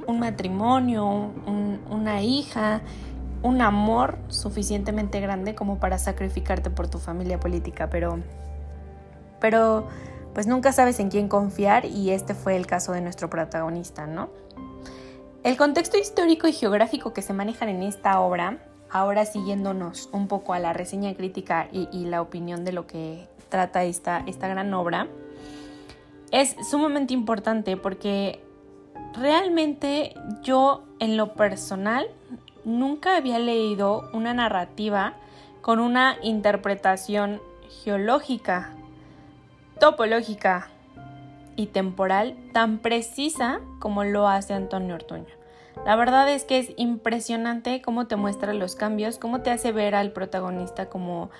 un 0.06 0.20
matrimonio, 0.20 1.30
una 1.90 2.22
hija, 2.22 2.80
un 3.42 3.60
amor 3.60 4.18
suficientemente 4.28 5.20
grande 5.20 5.54
como 5.54 5.78
para 5.78 5.98
sacrificarte 5.98 6.70
por 6.70 6.88
tu 6.88 6.98
familia 6.98 7.38
política, 7.38 7.90
pero, 7.90 8.18
pero 9.40 9.86
pues 10.32 10.46
nunca 10.46 10.72
sabes 10.72 10.98
en 10.98 11.10
quién 11.10 11.28
confiar 11.28 11.84
y 11.84 12.10
este 12.10 12.34
fue 12.34 12.56
el 12.56 12.66
caso 12.66 12.92
de 12.92 13.02
nuestro 13.02 13.28
protagonista, 13.28 14.06
¿no? 14.06 14.30
El 15.44 15.58
contexto 15.58 15.98
histórico 15.98 16.48
y 16.48 16.52
geográfico 16.52 17.12
que 17.12 17.20
se 17.20 17.34
manejan 17.34 17.68
en 17.68 17.82
esta 17.82 18.18
obra, 18.20 18.58
ahora 18.90 19.26
siguiéndonos 19.26 20.08
un 20.10 20.26
poco 20.26 20.54
a 20.54 20.58
la 20.58 20.72
reseña 20.72 21.14
crítica 21.14 21.68
y, 21.70 22.06
la 22.06 22.22
opinión 22.22 22.64
de 22.64 22.72
lo 22.72 22.86
que 22.86 23.28
trata 23.50 23.84
esta, 23.84 24.24
esta 24.26 24.48
gran 24.48 24.72
obra, 24.72 25.06
es 26.32 26.56
sumamente 26.70 27.12
importante 27.12 27.76
porque 27.76 28.42
realmente 29.16 30.14
yo 30.42 30.82
en 30.98 31.16
lo 31.16 31.34
personal 31.34 32.06
nunca 32.64 33.16
había 33.16 33.38
leído 33.38 34.08
una 34.12 34.34
narrativa 34.34 35.14
con 35.60 35.80
una 35.80 36.16
interpretación 36.22 37.40
geológica 37.82 38.72
topológica 39.78 40.68
y 41.56 41.66
temporal 41.66 42.36
tan 42.52 42.78
precisa 42.78 43.60
como 43.78 44.04
lo 44.04 44.28
hace 44.28 44.54
Antonio 44.54 44.94
Ortuño. 44.94 45.26
La 45.84 45.96
verdad 45.96 46.28
es 46.30 46.44
que 46.44 46.58
es 46.58 46.72
impresionante 46.76 47.82
cómo 47.82 48.06
te 48.06 48.16
muestra 48.16 48.54
los 48.54 48.76
cambios, 48.76 49.18
cómo 49.18 49.40
te 49.40 49.50
hace 49.50 49.72
ver 49.72 49.94
al 49.94 50.12
protagonista 50.12 50.86
como 50.86 51.30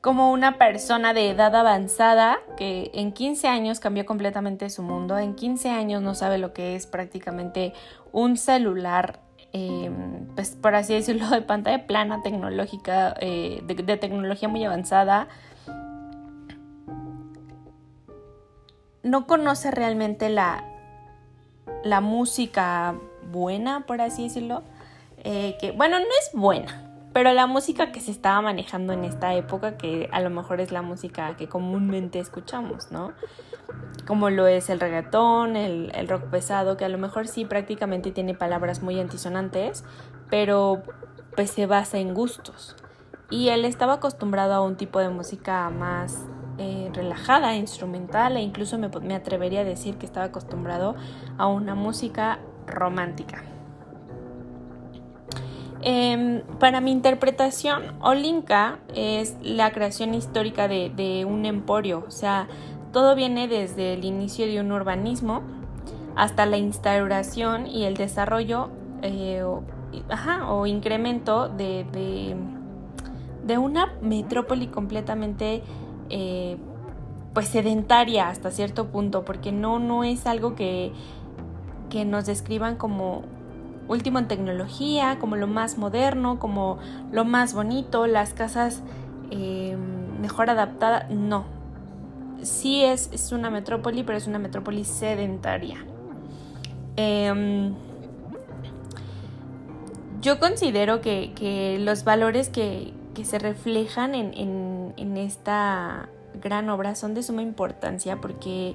como 0.00 0.30
una 0.30 0.58
persona 0.58 1.14
de 1.14 1.30
edad 1.30 1.54
avanzada 1.56 2.38
que 2.56 2.90
en 2.94 3.12
15 3.12 3.48
años 3.48 3.80
cambió 3.80 4.06
completamente 4.06 4.70
su 4.70 4.82
mundo, 4.82 5.18
en 5.18 5.34
15 5.34 5.70
años 5.70 6.02
no 6.02 6.14
sabe 6.14 6.38
lo 6.38 6.52
que 6.52 6.76
es 6.76 6.86
prácticamente 6.86 7.72
un 8.12 8.36
celular, 8.36 9.20
em, 9.52 10.26
pues 10.34 10.50
por 10.50 10.74
así 10.74 10.94
decirlo, 10.94 11.28
de 11.30 11.42
pantalla 11.42 11.86
plana 11.86 12.22
tecnológica, 12.22 13.14
eh, 13.20 13.62
de, 13.64 13.96
tecnología 13.96 14.48
muy 14.48 14.64
avanzada. 14.64 15.28
No 19.02 19.26
conoce 19.26 19.70
realmente 19.70 20.28
la, 20.28 20.64
la 21.84 22.00
música 22.00 22.94
buena, 23.30 23.86
por 23.86 24.00
así 24.00 24.24
decirlo. 24.24 24.62
Eh, 25.24 25.56
que 25.60 25.72
bueno, 25.72 25.98
no 25.98 26.04
es 26.04 26.30
buena, 26.32 26.85
pero 27.16 27.32
la 27.32 27.46
música 27.46 27.92
que 27.92 28.00
se 28.00 28.10
estaba 28.10 28.42
manejando 28.42 28.92
en 28.92 29.02
esta 29.02 29.32
época, 29.32 29.78
que 29.78 30.06
a 30.12 30.20
lo 30.20 30.28
mejor 30.28 30.60
es 30.60 30.70
la 30.70 30.82
música 30.82 31.34
que 31.38 31.48
comúnmente 31.48 32.18
escuchamos, 32.18 32.92
¿no? 32.92 33.14
Como 34.06 34.28
lo 34.28 34.46
es 34.46 34.68
el 34.68 34.80
reggaetón, 34.80 35.56
el, 35.56 36.08
rock 36.08 36.24
pesado, 36.24 36.76
que 36.76 36.84
a 36.84 36.90
lo 36.90 36.98
mejor 36.98 37.26
sí 37.26 37.46
prácticamente 37.46 38.10
tiene 38.10 38.34
palabras 38.34 38.82
muy 38.82 39.00
antisonantes, 39.00 39.82
pero 40.28 40.82
pues 41.34 41.52
se 41.52 41.64
basa 41.64 41.96
en 41.96 42.12
gustos. 42.12 42.76
Y 43.30 43.48
él 43.48 43.64
estaba 43.64 43.94
acostumbrado 43.94 44.52
a 44.52 44.60
un 44.60 44.76
tipo 44.76 44.98
de 44.98 45.08
música 45.08 45.70
más 45.70 46.26
eh, 46.58 46.90
relajada, 46.92 47.54
instrumental, 47.54 48.36
e 48.36 48.42
incluso 48.42 48.76
me, 48.76 48.90
me 49.00 49.14
atrevería 49.14 49.60
a 49.60 49.64
decir 49.64 49.96
que 49.96 50.04
estaba 50.04 50.26
acostumbrado 50.26 50.96
a 51.38 51.46
una 51.46 51.74
música 51.74 52.40
romántica. 52.66 53.55
Em, 55.88 56.42
para 56.58 56.80
mi 56.80 56.90
interpretación, 56.90 57.94
Olinka 58.00 58.80
es 58.96 59.36
la 59.40 59.70
creación 59.70 60.14
histórica 60.14 60.66
de, 60.66 61.24
un 61.24 61.46
emporio, 61.46 62.02
o 62.08 62.10
sea, 62.10 62.48
todo 62.92 63.14
viene 63.14 63.46
desde 63.46 63.94
el 63.94 64.04
inicio 64.04 64.48
de 64.48 64.58
un 64.58 64.72
urbanismo 64.72 65.42
hasta 66.16 66.44
la 66.44 66.56
instauración 66.56 67.68
y 67.68 67.84
el 67.84 67.96
desarrollo 67.96 68.68
eh, 69.02 69.44
o, 69.44 70.66
incremento 70.66 71.48
de, 71.48 72.34
una 73.56 73.94
metrópoli 74.02 74.66
completamente 74.66 75.62
eh, 76.10 76.56
pues 77.32 77.46
sedentaria 77.46 78.28
hasta 78.28 78.50
cierto 78.50 78.88
punto, 78.88 79.24
porque 79.24 79.52
no, 79.52 79.78
no 79.78 80.02
es 80.02 80.26
algo 80.26 80.56
que, 80.56 80.90
que 81.90 82.04
nos 82.04 82.26
describan 82.26 82.74
como 82.74 83.35
último 83.88 84.18
en 84.18 84.28
tecnología, 84.28 85.18
como 85.20 85.36
lo 85.36 85.46
más 85.46 85.78
moderno, 85.78 86.38
como 86.38 86.78
lo 87.12 87.24
más 87.24 87.54
bonito, 87.54 88.06
las 88.06 88.32
casas 88.32 88.82
em, 89.30 90.20
mejor 90.20 90.50
adaptadas. 90.50 91.10
No. 91.10 91.44
Sí 92.42 92.84
es, 92.84 93.10
es, 93.12 93.32
una 93.32 93.50
metrópoli, 93.50 94.02
pero 94.02 94.18
es 94.18 94.26
una 94.26 94.38
metrópoli 94.38 94.84
sedentaria. 94.84 95.78
Em, 96.96 97.74
yo 100.20 100.38
considero 100.38 101.00
que, 101.00 101.78
los 101.80 102.04
valores 102.04 102.48
que, 102.48 102.92
se 103.22 103.38
reflejan 103.38 104.14
en, 104.14 104.92
en 104.96 105.16
esta 105.16 106.10
gran 106.42 106.68
obra 106.68 106.94
son 106.94 107.14
de 107.14 107.22
suma 107.22 107.42
importancia 107.42 108.20
porque, 108.20 108.74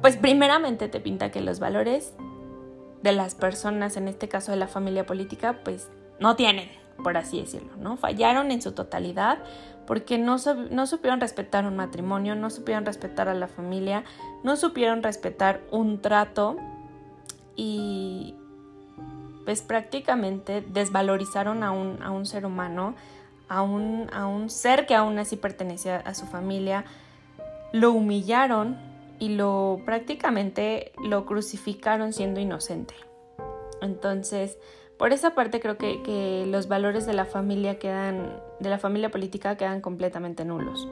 pues 0.00 0.16
primeramente 0.16 0.88
te 0.88 1.00
pinta 1.00 1.30
que 1.30 1.40
los 1.40 1.58
valores 1.58 2.14
de 3.02 3.12
las 3.12 3.34
personas, 3.34 3.96
en 3.96 4.08
este 4.08 4.28
caso 4.28 4.50
de 4.50 4.56
la 4.56 4.68
familia 4.68 5.06
política, 5.06 5.60
pues 5.64 5.88
no 6.18 6.36
tienen, 6.36 6.68
por 7.02 7.16
así 7.16 7.40
decirlo, 7.40 7.76
¿no? 7.76 7.96
Fallaron 7.96 8.50
en 8.50 8.62
su 8.62 8.72
totalidad 8.72 9.38
porque 9.86 10.18
no, 10.18 10.36
no 10.70 10.86
supieron 10.86 11.20
respetar 11.20 11.66
un 11.66 11.76
matrimonio, 11.76 12.34
no 12.34 12.50
supieron 12.50 12.84
respetar 12.84 13.28
a 13.28 13.34
la 13.34 13.48
familia, 13.48 14.04
no 14.42 14.56
supieron 14.56 15.02
respetar 15.02 15.60
un 15.70 16.00
trato 16.00 16.56
y 17.54 18.34
pues 19.44 19.62
prácticamente 19.62 20.60
desvalorizaron 20.60 21.62
a 21.62 21.70
un, 21.70 22.02
a 22.02 22.10
un 22.10 22.26
ser 22.26 22.44
humano, 22.44 22.96
a 23.48 23.62
un, 23.62 24.10
a 24.12 24.26
un 24.26 24.50
ser 24.50 24.86
que 24.86 24.96
aún 24.96 25.18
así 25.20 25.36
pertenecía 25.36 25.98
a 25.98 26.14
su 26.14 26.26
familia, 26.26 26.84
lo 27.72 27.92
humillaron, 27.92 28.76
y 29.18 29.30
lo 29.30 29.80
prácticamente 29.84 30.92
lo 31.02 31.26
crucificaron 31.26 32.12
siendo 32.12 32.40
inocente. 32.40 32.94
Entonces, 33.80 34.58
por 34.98 35.12
esa 35.12 35.34
parte 35.34 35.60
creo 35.60 35.76
que, 35.76 36.46
los 36.48 36.68
valores 36.68 37.06
de 37.06 37.12
la 37.12 37.24
familia 37.24 37.78
quedan, 37.78 38.40
de 38.60 38.70
la 38.70 38.78
familia 38.78 39.10
política 39.10 39.56
quedan 39.56 39.80
completamente 39.80 40.44
nulos. 40.44 40.88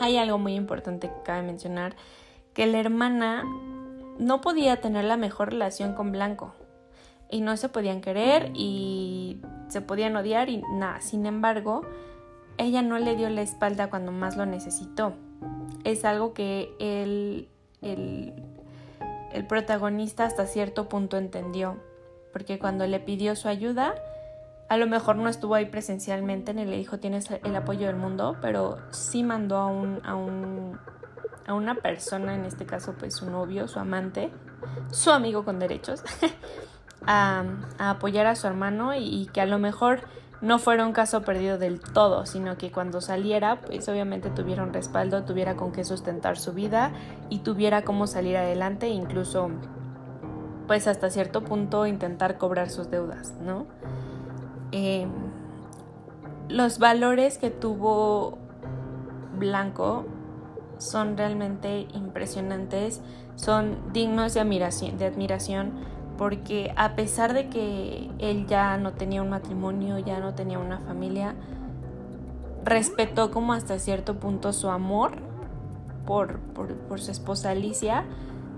Hay 0.00 0.18
algo 0.18 0.38
muy 0.38 0.54
importante 0.54 1.08
que 1.08 1.22
cabe 1.24 1.42
mencionar, 1.42 1.96
que 2.52 2.66
la 2.66 2.78
hermana 2.78 3.44
no 4.18 4.40
podía 4.40 4.80
tener 4.80 5.04
la 5.04 5.16
mejor 5.16 5.50
relación 5.50 5.94
con 5.94 6.12
Blanco 6.12 6.52
y 7.30 7.40
no 7.40 7.56
se 7.56 7.68
podían 7.68 8.00
querer 8.00 8.50
y 8.54 9.40
se 9.68 9.80
podían 9.80 10.16
odiar 10.16 10.50
y 10.50 10.62
nada. 10.74 11.00
Sin 11.00 11.24
embargo, 11.24 11.82
ella 12.60 12.82
no 12.82 12.98
le 12.98 13.16
dio 13.16 13.28
la 13.30 13.42
espalda 13.42 13.88
cuando 13.88 14.12
más 14.12 14.36
lo 14.36 14.46
necesitó. 14.46 15.14
Es 15.84 16.04
algo 16.04 16.34
que 16.34 16.74
el, 16.78 17.48
el, 17.80 19.46
protagonista 19.48 20.26
hasta 20.26 20.46
cierto 20.46 20.88
punto 20.88 21.16
entendió, 21.16 21.78
porque 22.32 22.58
cuando 22.58 22.86
le 22.86 23.00
pidió 23.00 23.34
su 23.34 23.48
ayuda, 23.48 23.94
a 24.68 24.76
lo 24.76 24.86
mejor 24.86 25.16
no 25.16 25.28
estuvo 25.28 25.54
ahí 25.54 25.66
presencialmente 25.66 26.52
ni 26.52 26.66
le 26.66 26.76
dijo 26.76 26.98
tienes 26.98 27.30
el 27.30 27.56
apoyo 27.56 27.86
del 27.86 27.96
mundo, 27.96 28.36
pero 28.42 28.76
sí 28.90 29.24
mandó 29.24 29.56
a 29.56 29.66
un, 29.66 30.00
a 30.04 30.14
un 30.14 30.78
a 31.46 31.54
una 31.54 31.74
persona, 31.74 32.34
en 32.34 32.44
este 32.44 32.66
caso 32.66 32.94
pues 32.96 33.16
su 33.16 33.28
novio, 33.28 33.66
su 33.66 33.80
amante, 33.80 34.30
su 34.90 35.10
amigo 35.10 35.44
con 35.44 35.58
derechos, 35.58 36.02
a, 37.06 37.44
apoyar 37.78 38.26
a 38.26 38.36
su 38.36 38.46
hermano 38.46 38.94
y 38.94 39.28
que 39.32 39.40
a 39.40 39.46
lo 39.46 39.58
mejor 39.58 40.02
no 40.40 40.58
fuera 40.58 40.86
un 40.86 40.92
caso 40.92 41.22
perdido 41.22 41.58
del 41.58 41.80
todo, 41.80 42.24
sino 42.24 42.56
que 42.56 42.72
cuando 42.72 43.00
saliera, 43.00 43.60
pues 43.60 43.88
obviamente 43.88 44.30
tuviera 44.30 44.62
un 44.62 44.72
respaldo, 44.72 45.24
tuviera 45.24 45.56
con 45.56 45.72
qué 45.72 45.84
sustentar 45.84 46.38
su 46.38 46.52
vida 46.52 46.92
y 47.28 47.40
tuviera 47.40 47.82
cómo 47.82 48.06
salir 48.06 48.36
adelante, 48.36 48.88
incluso 48.88 49.50
pues 50.66 50.86
hasta 50.86 51.10
cierto 51.10 51.42
punto 51.42 51.86
intentar 51.86 52.38
cobrar 52.38 52.70
sus 52.70 52.90
deudas, 52.90 53.34
¿no? 53.42 53.66
Em, 54.72 55.10
los 56.48 56.78
valores 56.78 57.38
que 57.38 57.50
tuvo 57.50 58.38
Blanco 59.36 60.06
son 60.78 61.16
realmente 61.16 61.86
impresionantes, 61.92 63.02
son 63.36 63.92
dignos 63.92 64.34
de 64.34 64.40
admiración, 64.40 64.96
de 64.96 65.06
admiración 65.06 65.72
porque 66.20 66.70
a 66.76 66.96
pesar 66.96 67.32
de 67.32 67.48
que 67.48 68.10
él 68.18 68.46
ya 68.46 68.76
no 68.76 68.92
tenía 68.92 69.22
un 69.22 69.30
matrimonio, 69.30 69.98
ya 69.98 70.20
no 70.20 70.34
tenía 70.34 70.58
una 70.58 70.78
familia, 70.80 71.34
respetó 72.62 73.30
como 73.30 73.54
hasta 73.54 73.78
cierto 73.78 74.20
punto 74.20 74.52
su 74.52 74.68
amor 74.68 75.12
por, 76.04 76.38
su 76.96 77.10
esposa 77.10 77.52
Alicia, 77.52 78.04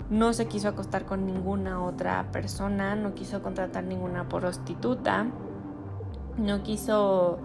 no 0.09 0.33
se 0.33 0.47
quiso 0.47 0.67
acostar 0.67 1.05
con 1.05 1.25
ninguna 1.25 1.81
otra 1.81 2.33
persona, 2.33 2.95
no 2.95 3.13
quiso 3.13 3.41
contratar 3.41 3.85
ninguna 3.85 4.27
prostituta, 4.27 5.27
no 6.37 6.63
quiso 6.63 7.39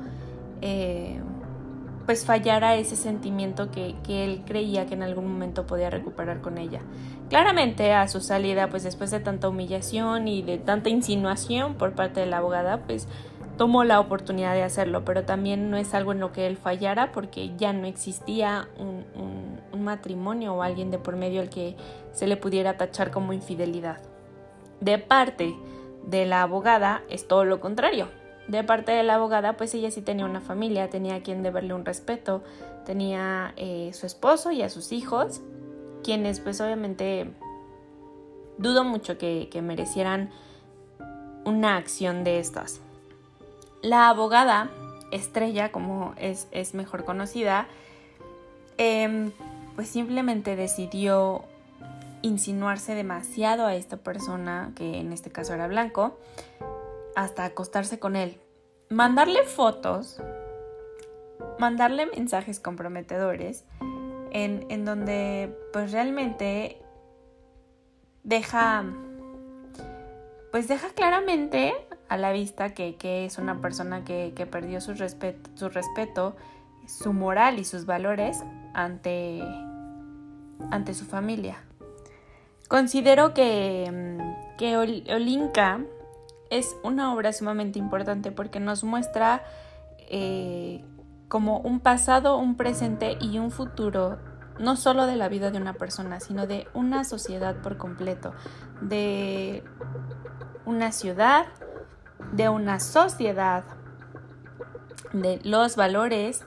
eh, 0.62 1.22
pues 2.08 2.24
fallara 2.24 2.74
ese 2.76 2.96
sentimiento 2.96 3.70
que, 3.70 3.94
él 4.08 4.42
creía 4.46 4.86
que 4.86 4.94
en 4.94 5.02
algún 5.02 5.30
momento 5.30 5.66
podía 5.66 5.90
recuperar 5.90 6.40
con 6.40 6.56
ella. 6.56 6.80
Claramente 7.28 7.92
a 7.92 8.08
su 8.08 8.22
salida, 8.22 8.70
pues 8.70 8.82
después 8.82 9.10
de 9.10 9.20
tanta 9.20 9.46
humillación 9.46 10.26
y 10.26 10.40
de 10.40 10.56
tanta 10.56 10.88
insinuación 10.88 11.74
por 11.74 11.92
parte 11.92 12.20
de 12.20 12.24
la 12.24 12.38
abogada, 12.38 12.78
pues 12.86 13.08
tomó 13.58 13.84
la 13.84 14.00
oportunidad 14.00 14.54
de 14.54 14.62
hacerlo, 14.62 15.04
pero 15.04 15.26
también 15.26 15.68
no 15.70 15.76
es 15.76 15.92
algo 15.92 16.12
en 16.12 16.20
lo 16.20 16.32
que 16.32 16.46
él 16.46 16.56
fallara 16.56 17.12
porque 17.12 17.54
ya 17.58 17.74
no 17.74 17.86
existía 17.86 18.70
un, 18.78 19.04
un 19.70 19.84
matrimonio 19.84 20.54
o 20.54 20.62
alguien 20.62 20.90
de 20.90 20.98
por 20.98 21.14
medio 21.14 21.42
al 21.42 21.50
que 21.50 21.76
se 22.12 22.26
le 22.26 22.38
pudiera 22.38 22.78
tachar 22.78 23.10
como 23.10 23.34
infidelidad. 23.34 23.98
De 24.80 24.96
parte 24.96 25.54
de 26.06 26.24
la 26.24 26.40
abogada 26.40 27.02
es 27.10 27.28
todo 27.28 27.44
lo 27.44 27.60
contrario 27.60 28.08
de 28.48 28.64
parte 28.64 28.92
de 28.92 29.02
la 29.02 29.14
abogada, 29.16 29.56
pues 29.56 29.74
ella 29.74 29.90
sí 29.90 30.00
tenía 30.00 30.24
una 30.24 30.40
familia, 30.40 30.88
tenía 30.88 31.16
a 31.16 31.20
quien 31.20 31.42
deberle 31.42 31.74
un 31.74 31.84
respeto, 31.84 32.42
tenía 32.84 33.52
eh, 33.56 33.90
su 33.92 34.06
esposo 34.06 34.50
y 34.50 34.62
a 34.62 34.70
sus 34.70 34.90
hijos, 34.90 35.42
quienes 36.02 36.40
pues 36.40 36.60
obviamente 36.60 37.30
dudo 38.56 38.84
mucho 38.84 39.18
que, 39.18 39.50
merecieran 39.62 40.30
una 41.44 41.76
acción 41.76 42.24
de 42.24 42.40
estas. 42.40 42.80
La 43.82 44.08
abogada, 44.08 44.70
Estrella, 45.12 45.70
como 45.70 46.14
es, 46.16 46.74
mejor 46.74 47.04
conocida, 47.04 47.68
em, 48.78 49.30
pues 49.76 49.88
simplemente 49.88 50.56
decidió 50.56 51.44
insinuarse 52.22 52.94
demasiado 52.94 53.66
a 53.66 53.74
esta 53.74 53.98
persona, 53.98 54.72
que 54.74 54.98
en 54.98 55.12
este 55.12 55.30
caso 55.30 55.52
era 55.52 55.68
Blanco, 55.68 56.18
hasta 57.18 57.44
acostarse 57.44 57.98
con 57.98 58.14
él. 58.14 58.40
Mandarle 58.90 59.42
fotos, 59.42 60.22
mandarle 61.58 62.06
mensajes 62.06 62.60
comprometedores, 62.60 63.64
en, 64.30 64.64
en 64.68 64.84
donde 64.84 65.52
pues 65.72 65.90
realmente 65.90 66.80
deja, 68.22 68.84
pues 70.52 70.68
deja 70.68 70.90
claramente 70.90 71.74
a 72.08 72.16
la 72.16 72.30
vista 72.30 72.72
que, 72.72 73.24
es 73.24 73.38
una 73.38 73.60
persona 73.60 74.04
que, 74.04 74.48
perdió 74.48 74.80
su, 74.80 74.94
su 74.94 75.68
respeto, 75.70 76.36
su 76.86 77.12
moral 77.12 77.58
y 77.58 77.64
sus 77.64 77.84
valores 77.84 78.44
ante, 78.74 79.42
ante 80.70 80.94
su 80.94 81.04
familia. 81.04 81.64
Considero 82.68 83.34
que, 83.34 84.20
que 84.56 84.76
Olinka 84.76 85.80
es 86.50 86.76
una 86.82 87.12
obra 87.12 87.32
sumamente 87.32 87.78
importante 87.78 88.32
porque 88.32 88.60
nos 88.60 88.84
muestra 88.84 89.42
eh, 89.98 90.84
como 91.28 91.58
un 91.58 91.80
pasado, 91.80 92.38
un 92.38 92.56
presente 92.56 93.18
y 93.20 93.38
un 93.38 93.50
futuro, 93.50 94.18
no 94.58 94.76
solo 94.76 95.06
de 95.06 95.16
la 95.16 95.28
vida 95.28 95.50
de 95.50 95.58
una 95.58 95.74
persona, 95.74 96.20
sino 96.20 96.46
de 96.46 96.66
una 96.74 97.04
sociedad 97.04 97.56
por 97.56 97.76
completo, 97.76 98.32
de 98.80 99.62
una 100.64 100.92
ciudad, 100.92 101.46
de 102.32 102.48
una 102.48 102.80
sociedad, 102.80 103.64
de 105.12 105.40
los 105.44 105.76
valores 105.76 106.44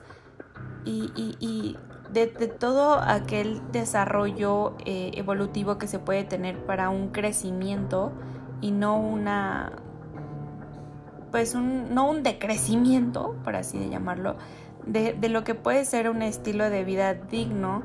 y, 0.84 1.76
de, 2.12 2.26
todo 2.26 3.00
aquel 3.00 3.62
desarrollo 3.72 4.76
eh, 4.84 5.12
evolutivo 5.14 5.78
que 5.78 5.86
se 5.86 5.98
puede 5.98 6.24
tener 6.24 6.66
para 6.66 6.90
un 6.90 7.08
crecimiento 7.08 8.12
y 8.60 8.70
no 8.70 8.98
una 8.98 9.72
pues 11.32 11.54
un, 11.54 11.92
no 11.94 12.08
un 12.08 12.22
decrecimiento, 12.22 13.34
por 13.42 13.56
así 13.56 13.78
de 13.78 13.88
llamarlo, 13.88 14.36
de, 14.86 15.16
lo 15.28 15.44
que 15.44 15.54
puede 15.54 15.84
ser 15.84 16.10
un 16.10 16.22
estilo 16.22 16.68
de 16.68 16.84
vida 16.84 17.14
digno, 17.14 17.82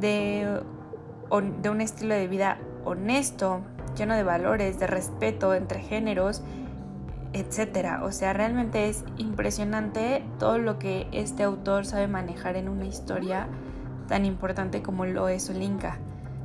de, 0.00 0.62
de 1.60 1.70
un 1.70 1.80
estilo 1.80 2.14
de 2.14 2.26
vida 2.26 2.58
honesto, 2.84 3.60
lleno 3.96 4.14
de 4.14 4.22
valores, 4.22 4.78
de 4.78 4.86
respeto 4.86 5.54
entre 5.54 5.80
géneros, 5.80 6.42
etcétera. 7.34 8.02
O 8.02 8.12
sea, 8.12 8.32
realmente 8.32 8.88
es 8.88 9.04
impresionante 9.18 10.24
todo 10.38 10.58
lo 10.58 10.78
que 10.78 11.06
este 11.12 11.42
autor 11.42 11.84
sabe 11.84 12.06
manejar 12.06 12.56
en 12.56 12.68
una 12.68 12.86
historia 12.86 13.46
tan 14.08 14.24
importante 14.24 14.82
como 14.82 15.04
lo 15.04 15.28
es 15.28 15.50
Olinka. 15.50 15.98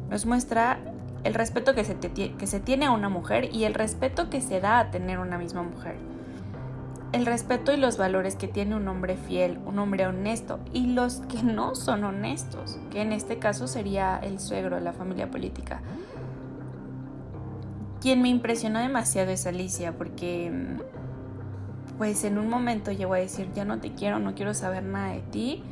Nos 0.10 0.25
muestra 0.25 0.79
el 1.24 1.34
respeto 1.34 1.75
que 1.75 1.86
se, 1.86 1.96
que 1.96 2.48
se 2.48 2.60
tiene 2.60 2.88
a 2.88 2.91
una 2.91 3.08
mujer 3.08 3.53
y 3.53 3.63
el 3.63 3.74
respeto 3.74 4.29
que 4.29 4.41
se 4.41 4.60
da 4.60 4.79
a 4.79 4.91
tener 4.91 5.20
una 5.20 5.38
misma 5.38 5.62
mujer 5.62 6.10
el 7.13 7.25
respeto 7.25 7.73
y 7.73 7.77
los 7.77 7.97
valores 7.97 8.35
que 8.35 8.47
tiene 8.47 8.75
un 8.75 8.87
hombre 8.87 9.17
fiel, 9.17 9.59
un 9.65 9.79
hombre 9.79 10.07
honesto 10.07 10.59
y 10.73 10.87
los 10.87 11.17
que 11.21 11.43
no 11.43 11.75
son 11.75 12.03
honestos, 12.03 12.79
que 12.89 13.01
en 13.01 13.11
este 13.11 13.37
caso 13.37 13.67
sería 13.67 14.17
el 14.17 14.39
suegro 14.39 14.77
de 14.77 14.81
la 14.81 14.93
familia 14.93 15.29
política. 15.29 15.81
Quien 18.00 18.21
me 18.21 18.29
impresionó 18.29 18.79
demasiado 18.79 19.31
es 19.31 19.45
Alicia 19.45 19.91
porque 19.97 20.51
pues 21.97 22.24
en 22.24 22.37
un 22.37 22.50
momento 22.50 22.91
llegó 22.91 23.13
a 23.13 23.17
decir 23.17 23.50
ya 23.53 23.65
no 23.65 23.79
te 23.79 23.93
quiero, 23.93 24.17
no 24.19 24.33
quiero 24.33 24.53
saber 24.53 24.81
nada 24.81 25.13
de 25.13 25.21
ti, 25.21 25.63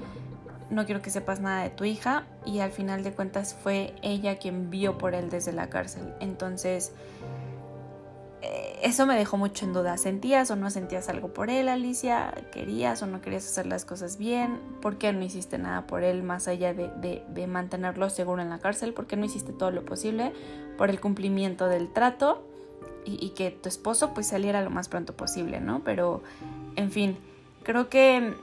no 0.69 0.85
quiero 0.85 1.01
que 1.01 1.09
sepas 1.09 1.39
nada 1.39 1.63
de 1.63 1.69
tu 1.69 1.85
hija 1.85 2.25
y 2.45 2.59
al 2.59 2.71
final 2.71 3.03
de 3.03 3.13
cuentas 3.13 3.55
fue 3.55 3.95
ella 4.01 4.37
quien 4.37 4.69
vio 4.69 4.97
por 4.97 5.15
él 5.15 5.29
desde 5.29 5.53
la 5.53 5.69
cárcel. 5.69 6.13
Entonces 6.19 6.91
eso 8.41 9.05
me 9.05 9.17
dejó 9.17 9.37
mucho 9.37 9.65
en 9.65 9.73
duda. 9.73 9.97
¿Sentías 9.97 10.49
o 10.51 10.55
no 10.55 10.69
sentías 10.69 11.09
algo 11.09 11.33
por 11.33 11.49
él, 11.49 11.67
Alicia? 11.67 12.33
¿Querías 12.51 13.01
o 13.01 13.07
no 13.07 13.21
querías 13.21 13.45
hacer 13.45 13.65
las 13.65 13.83
cosas 13.83 14.17
bien? 14.17 14.59
¿Por 14.81 14.97
qué 14.97 15.11
no 15.11 15.23
hiciste 15.23 15.57
nada 15.57 15.85
por 15.85 16.03
él 16.03 16.23
más 16.23 16.47
allá 16.47 16.73
de, 16.73 17.47
mantenerlo 17.47 18.09
seguro 18.09 18.41
en 18.41 18.49
la 18.49 18.59
cárcel? 18.59 18.93
¿Por 18.93 19.07
qué 19.07 19.17
no 19.17 19.25
hiciste 19.25 19.51
todo 19.51 19.71
lo 19.71 19.83
posible 19.83 20.31
por 20.77 20.89
el 20.89 20.99
cumplimiento 21.01 21.67
del 21.67 21.91
trato 21.91 22.43
y, 23.05 23.29
que 23.31 23.51
tu 23.51 23.67
esposo 23.67 24.13
pues 24.13 24.27
saliera 24.27 24.61
lo 24.61 24.69
más 24.69 24.87
pronto 24.87 25.13
posible, 25.13 25.59
¿no? 25.59 25.81
Pero, 25.83 26.21
en 26.75 26.91
fin, 26.91 27.17
creo 27.63 27.89
que, 27.89 28.33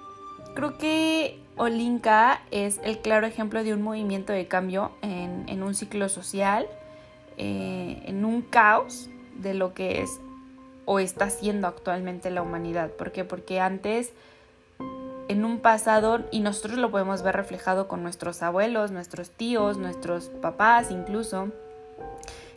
creo 0.55 0.77
que 0.77 1.41
Olinka 1.57 2.43
es 2.51 2.81
el 2.83 2.99
claro 2.99 3.27
ejemplo 3.27 3.63
de 3.63 3.73
un 3.73 3.83
movimiento 3.83 4.33
de 4.33 4.49
cambio 4.49 4.93
en, 5.03 5.63
un 5.63 5.75
ciclo 5.75 6.09
social, 6.09 6.67
eh, 7.39 8.03
en 8.07 8.25
un 8.25 8.43
caos 8.43 9.09
de 9.41 9.55
lo 9.55 9.75
que 9.75 10.03
es 10.03 10.11
o 10.87 11.01
está 11.01 11.29
siendo 11.29 11.67
actualmente 11.67 12.31
la 12.31 12.43
humanidad. 12.43 12.91
¿Por 12.91 13.13
qué? 13.13 13.25
Porque 13.25 13.61
antes, 13.61 14.13
en 15.29 15.45
un 15.45 15.59
pasado, 15.59 16.25
y 16.31 16.41
nosotros 16.41 16.79
lo 16.79 16.91
podemos 16.91 17.23
ver 17.23 17.37
reflejado 17.37 17.89
con 17.89 18.03
nuestros 18.03 18.43
abuelos, 18.43 18.93
nuestros 18.93 19.31
tíos, 19.31 19.77
nuestros 19.77 20.29
papás 20.29 20.91
incluso, 20.91 21.49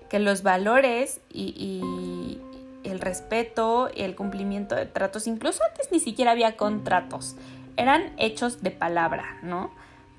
que 0.09 0.19
los 0.19 0.43
valores 0.43 1.21
y, 1.31 2.39
el 2.83 3.01
respeto 3.01 3.89
y 3.93 4.03
el 4.03 4.15
cumplimiento 4.15 4.73
de 4.73 4.85
tratos, 4.85 5.27
incluso 5.27 5.61
antes 5.69 5.91
ni 5.91 5.99
siquiera 5.99 6.31
había 6.31 6.55
contratos, 6.55 7.35
eran 7.75 8.13
hechos 8.17 8.63
de 8.63 8.71
palabra, 8.71 9.37
¿no? 9.43 9.71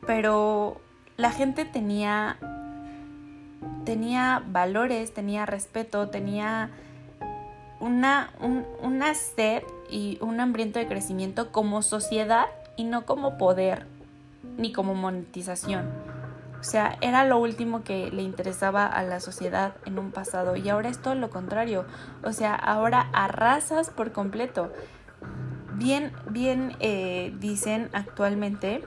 Pero 0.07 0.79
la 1.17 1.33
gente 1.33 1.65
tenía 1.65 2.37
tenía 3.85 4.43
valores, 4.47 5.13
tenía 5.13 5.47
respeto, 5.47 6.09
tenía 6.09 6.71
una, 7.81 8.31
una 8.83 9.15
sed 9.15 9.63
y 9.91 10.19
un 10.21 10.41
hambriento 10.41 10.79
de 10.79 10.87
crecimiento 10.87 11.51
como 11.51 11.83
sociedad 11.83 12.47
y 12.77 12.85
no 12.85 13.05
como 13.07 13.39
poder 13.39 13.87
ni 14.57 14.73
como 14.73 14.95
monetización. 14.95 15.89
O 16.61 16.63
sea, 16.63 16.99
era 17.01 17.25
lo 17.25 17.39
último 17.39 17.83
que 17.85 18.11
le 18.11 18.23
interesaba 18.23 18.87
a 18.87 19.03
la 19.03 19.21
sociedad 19.21 19.75
en 19.87 19.99
un 19.99 20.11
pasado 20.11 20.57
y 20.57 20.69
ahora 20.69 20.91
es 20.91 21.01
todo 21.01 21.15
lo 21.15 21.31
contrario. 21.31 21.87
O 22.23 22.33
sea, 22.33 22.55
ahora 22.55 23.09
arrasas 23.15 23.89
por 23.89 24.13
completo. 24.13 24.71
Bien, 25.77 26.13
bien 26.29 26.77
eh, 26.81 27.35
dicen 27.41 27.89
actualmente 27.95 28.85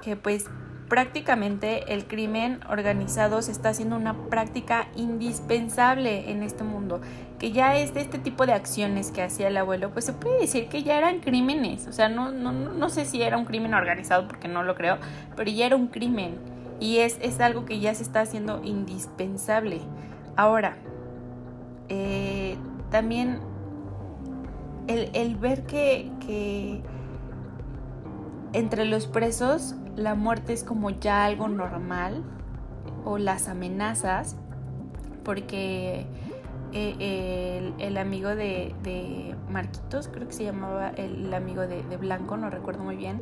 que 0.00 0.14
pues 0.14 0.46
prácticamente 0.92 1.94
el 1.94 2.06
crimen 2.06 2.60
organizado 2.68 3.40
se 3.40 3.50
está 3.50 3.70
haciendo 3.70 3.96
una 3.96 4.12
práctica 4.28 4.88
indispensable 4.94 6.30
en 6.30 6.42
este 6.42 6.64
mundo, 6.64 7.00
que 7.38 7.50
ya 7.50 7.78
es 7.78 7.94
de 7.94 8.02
este 8.02 8.18
tipo 8.18 8.44
de 8.44 8.52
acciones 8.52 9.10
que 9.10 9.22
hacía 9.22 9.48
el 9.48 9.56
abuelo, 9.56 9.90
pues 9.90 10.04
se 10.04 10.12
puede 10.12 10.40
decir 10.40 10.68
que 10.68 10.82
ya 10.82 10.98
eran 10.98 11.20
crímenes, 11.20 11.86
o 11.86 11.94
sea, 11.94 12.10
no, 12.10 12.30
no, 12.30 12.52
no 12.52 12.90
sé 12.90 13.06
si 13.06 13.22
era 13.22 13.38
un 13.38 13.46
crimen 13.46 13.72
organizado 13.72 14.28
porque 14.28 14.48
no 14.48 14.64
lo 14.64 14.74
creo, 14.74 14.98
pero 15.34 15.50
ya 15.50 15.64
era 15.64 15.76
un 15.76 15.86
crimen. 15.86 16.36
Y 16.78 16.98
es, 16.98 17.16
es 17.22 17.40
algo 17.40 17.64
que 17.64 17.80
ya 17.80 17.94
se 17.94 18.02
está 18.02 18.20
haciendo 18.20 18.62
indispensable. 18.62 19.80
Ahora, 20.36 20.76
eh, 21.88 22.58
también 22.90 23.40
el, 24.88 25.08
el 25.14 25.36
ver 25.36 25.64
que, 25.64 26.10
que 26.20 26.82
entre 28.52 28.84
los 28.84 29.06
presos 29.06 29.74
la 29.96 30.14
muerte 30.14 30.52
es 30.52 30.64
como 30.64 30.90
ya 30.90 31.24
algo 31.24 31.48
normal 31.48 32.22
o 33.04 33.18
las 33.18 33.48
amenazas, 33.48 34.36
porque 35.24 36.06
eh, 36.72 37.72
el, 37.78 37.98
amigo 37.98 38.30
de, 38.34 39.36
Marquitos, 39.50 40.08
creo 40.08 40.26
que 40.26 40.32
se 40.32 40.44
llamaba 40.44 40.90
el 40.90 41.32
amigo 41.34 41.62
de, 41.62 41.96
Blanco, 41.96 42.36
no 42.36 42.48
recuerdo 42.48 42.82
muy 42.82 42.96
bien, 42.96 43.20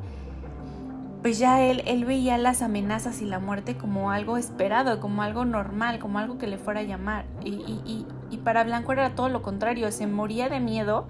pues 1.23 1.39
ya 1.39 1.61
él, 1.61 1.83
él 1.87 2.07
veía 2.07 2.39
las 2.39 2.63
amenazas 2.63 3.21
y 3.21 3.27
la 3.27 3.39
muerte 3.41 3.77
como 3.77 4.11
algo 4.11 4.39
esperado, 4.39 5.01
como 5.01 5.23
algo 5.23 5.45
normal, 5.45 5.99
como 5.99 6.19
algo 6.19 6.39
que 6.39 6.47
le 6.47 6.57
fuera 6.57 6.81
a 6.81 6.83
llamar. 6.85 7.27
Y, 7.45 7.51
y, 7.51 8.07
y 8.31 8.39
para 8.39 8.65
Blanco 8.65 8.93
era 8.93 9.15
todo 9.15 9.29
lo 9.29 9.43
contrario, 9.43 9.93
se 9.93 10.07
moría 10.07 10.49
de 10.49 10.61
miedo 10.61 11.09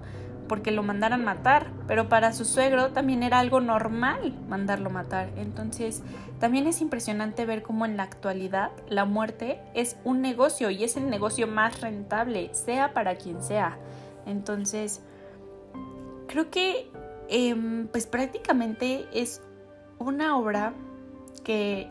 porque 0.51 0.71
lo 0.71 0.83
mandaran 0.83 1.23
matar, 1.23 1.67
pero 1.87 2.09
para 2.09 2.33
su 2.33 2.43
suegro 2.43 2.91
también 2.91 3.23
era 3.23 3.39
algo 3.39 3.61
normal 3.61 4.37
mandarlo 4.49 4.89
matar. 4.89 5.29
Entonces, 5.37 6.03
también 6.41 6.67
es 6.67 6.81
impresionante 6.81 7.45
ver 7.45 7.63
cómo 7.63 7.85
en 7.85 7.95
la 7.95 8.03
actualidad 8.03 8.71
la 8.89 9.05
muerte 9.05 9.61
es 9.73 9.95
un 10.03 10.19
negocio 10.19 10.69
y 10.69 10.83
es 10.83 10.97
el 10.97 11.09
negocio 11.09 11.47
más 11.47 11.79
rentable, 11.79 12.49
sea 12.53 12.93
para 12.93 13.15
quien 13.15 13.41
sea. 13.41 13.77
Entonces, 14.25 15.01
creo 16.27 16.51
que 16.51 16.91
em, 17.29 17.87
pues 17.87 18.05
prácticamente 18.05 19.07
es 19.13 19.41
una 19.99 20.37
obra 20.37 20.73
que 21.45 21.89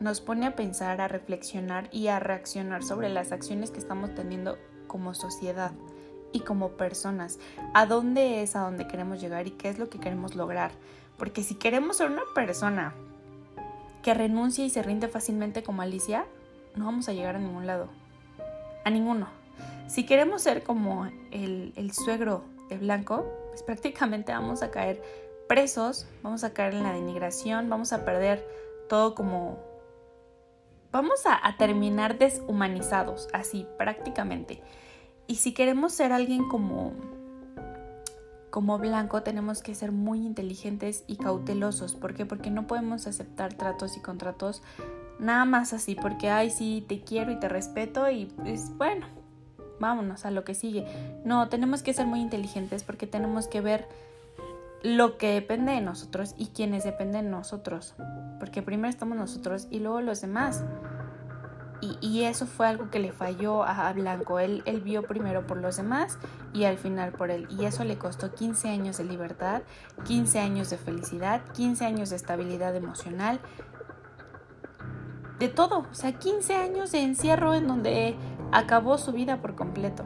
nos 0.00 0.20
pone 0.20 0.44
a 0.44 0.54
pensar, 0.54 1.00
a 1.00 1.08
reflexionar 1.08 1.88
y 1.92 2.08
a 2.08 2.20
reaccionar 2.20 2.82
sobre 2.82 3.08
las 3.08 3.32
acciones 3.32 3.70
que 3.70 3.78
estamos 3.78 4.14
teniendo 4.14 4.58
como 4.86 5.14
sociedad 5.14 5.72
y 6.36 6.40
como 6.40 6.70
personas. 6.70 7.38
¿A 7.74 7.86
dónde 7.86 8.42
es 8.42 8.56
a 8.56 8.60
dónde 8.60 8.86
queremos 8.86 9.20
llegar 9.20 9.46
y 9.46 9.52
qué 9.52 9.68
es 9.68 9.78
lo 9.78 9.88
que 9.88 9.98
queremos 9.98 10.34
lograr? 10.34 10.70
Porque 11.18 11.42
si 11.42 11.54
queremos 11.54 11.96
ser 11.96 12.10
una 12.10 12.22
persona 12.34 12.94
que 14.02 14.14
renuncia 14.14 14.64
y 14.64 14.70
se 14.70 14.82
rinde 14.82 15.08
fácilmente 15.08 15.62
como 15.62 15.82
Alicia, 15.82 16.26
no 16.74 16.84
vamos 16.84 17.08
a 17.08 17.12
llegar 17.12 17.36
a 17.36 17.38
ningún 17.38 17.66
lado. 17.66 17.88
A 18.84 18.90
ninguno. 18.90 19.28
Si 19.88 20.04
queremos 20.04 20.42
ser 20.42 20.62
como 20.62 21.06
el, 21.30 21.72
el 21.76 21.92
suegro 21.92 22.44
de 22.68 22.78
Blanco, 22.78 23.24
pues 23.48 23.62
prácticamente 23.62 24.32
vamos 24.32 24.62
a 24.62 24.70
caer 24.70 25.02
presos, 25.46 26.06
vamos 26.22 26.44
a 26.44 26.52
caer 26.52 26.74
en 26.74 26.82
la 26.82 26.92
denigración, 26.92 27.68
vamos 27.68 27.92
a 27.92 28.04
perder 28.04 28.46
todo 28.88 29.14
como... 29.14 29.58
Vamos 30.92 31.22
a, 31.26 31.56
terminar 31.58 32.16
deshumanizados, 32.16 33.28
así 33.32 33.66
prácticamente. 33.76 34.62
Y 35.26 35.36
si 35.36 35.52
queremos 35.52 35.92
ser 35.92 36.12
alguien 36.12 36.48
como 36.48 36.92
como 38.56 38.78
blanco 38.78 39.22
tenemos 39.22 39.60
que 39.60 39.74
ser 39.74 39.92
muy 39.92 40.24
inteligentes 40.24 41.04
y 41.06 41.16
cautelosos. 41.16 41.94
¿Por 41.94 42.14
qué? 42.14 42.24
Porque 42.24 42.50
no 42.50 42.66
podemos 42.66 43.06
aceptar 43.06 43.52
tratos 43.52 43.98
y 43.98 44.00
contratos 44.00 44.62
nada 45.18 45.44
más 45.44 45.74
así, 45.74 45.94
porque, 45.94 46.30
ay, 46.30 46.48
sí, 46.48 46.82
te 46.88 47.00
quiero 47.00 47.32
y 47.32 47.38
te 47.38 47.50
respeto 47.50 48.10
y 48.10 48.24
pues 48.36 48.74
bueno, 48.78 49.08
vámonos 49.78 50.24
a 50.24 50.30
lo 50.30 50.44
que 50.44 50.54
sigue. 50.54 50.86
No, 51.22 51.50
tenemos 51.50 51.82
que 51.82 51.92
ser 51.92 52.06
muy 52.06 52.20
inteligentes 52.20 52.82
porque 52.82 53.06
tenemos 53.06 53.46
que 53.46 53.60
ver 53.60 53.88
lo 54.82 55.18
que 55.18 55.32
depende 55.32 55.72
de 55.72 55.80
nosotros 55.80 56.34
y 56.38 56.46
quienes 56.46 56.84
dependen 56.84 57.26
de 57.26 57.30
nosotros. 57.30 57.94
Porque 58.38 58.62
primero 58.62 58.88
estamos 58.88 59.18
nosotros 59.18 59.66
y 59.70 59.80
luego 59.80 60.00
los 60.00 60.20
demás. 60.20 60.64
Y, 61.80 62.22
eso 62.22 62.46
fue 62.46 62.66
algo 62.66 62.90
que 62.90 62.98
le 62.98 63.12
falló 63.12 63.62
a 63.62 63.92
Blanco. 63.92 64.38
Él, 64.38 64.62
él 64.66 64.80
vio 64.80 65.02
primero 65.02 65.46
por 65.46 65.58
los 65.58 65.76
demás 65.76 66.18
y 66.52 66.64
al 66.64 66.78
final 66.78 67.12
por 67.12 67.30
él. 67.30 67.46
Y 67.50 67.64
eso 67.64 67.84
le 67.84 67.98
costó 67.98 68.34
15 68.34 68.68
años 68.70 68.96
de 68.96 69.04
libertad, 69.04 69.62
15 70.04 70.40
años 70.40 70.70
de 70.70 70.78
felicidad, 70.78 71.42
15 71.52 71.84
años 71.84 72.10
de 72.10 72.16
estabilidad 72.16 72.74
emocional. 72.74 73.40
De 75.38 75.48
todo. 75.48 75.86
O 75.90 75.94
sea, 75.94 76.12
15 76.12 76.54
años 76.54 76.92
de 76.92 77.02
encierro 77.02 77.54
en 77.54 77.68
donde 77.68 78.16
acabó 78.52 78.96
su 78.96 79.12
vida 79.12 79.40
por 79.42 79.54
completo. 79.54 80.04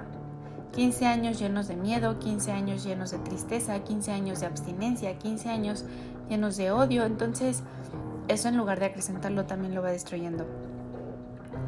15 0.72 1.06
años 1.06 1.38
llenos 1.38 1.68
de 1.68 1.76
miedo, 1.76 2.18
15 2.18 2.52
años 2.52 2.84
llenos 2.84 3.10
de 3.10 3.18
tristeza, 3.18 3.82
15 3.82 4.12
años 4.12 4.40
de 4.40 4.46
abstinencia, 4.46 5.18
15 5.18 5.48
años 5.48 5.84
llenos 6.28 6.56
de 6.56 6.70
odio. 6.70 7.04
Entonces, 7.04 7.62
eso 8.28 8.48
en 8.48 8.56
lugar 8.56 8.78
de 8.78 8.86
acrecentarlo 8.86 9.46
también 9.46 9.74
lo 9.74 9.82
va 9.82 9.90
destruyendo. 9.90 10.46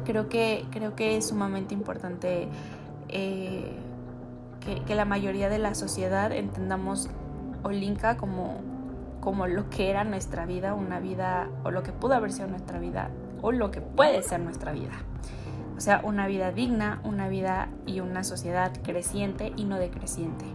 Creo 0.05 0.29
que, 0.29 0.65
creo 0.71 0.95
que 0.95 1.17
es 1.17 1.27
sumamente 1.27 1.73
importante 1.73 2.47
eh, 3.09 3.71
que, 4.85 4.95
la 4.95 5.05
mayoría 5.05 5.49
de 5.49 5.59
la 5.59 5.75
sociedad 5.75 6.31
entendamos 6.31 7.09
Olinka 7.63 8.17
como, 8.17 8.61
como 9.21 9.47
lo 9.47 9.69
que 9.69 9.89
era 9.89 10.03
nuestra 10.03 10.45
vida, 10.45 10.73
una 10.73 10.99
vida, 10.99 11.49
o 11.63 11.71
lo 11.71 11.83
que 11.83 11.91
pudo 11.91 12.13
haber 12.13 12.31
sido 12.31 12.47
nuestra 12.47 12.79
vida, 12.79 13.09
o 13.41 13.51
lo 13.51 13.71
que 13.71 13.81
puede 13.81 14.23
ser 14.23 14.39
nuestra 14.39 14.71
vida. 14.71 14.93
O 15.77 15.81
sea, 15.81 16.01
una 16.03 16.27
vida 16.27 16.51
digna, 16.51 17.01
una 17.03 17.27
vida 17.27 17.69
y 17.85 17.99
una 17.99 18.23
sociedad 18.23 18.71
creciente 18.83 19.53
y 19.55 19.65
no 19.65 19.77
decreciente. 19.79 20.45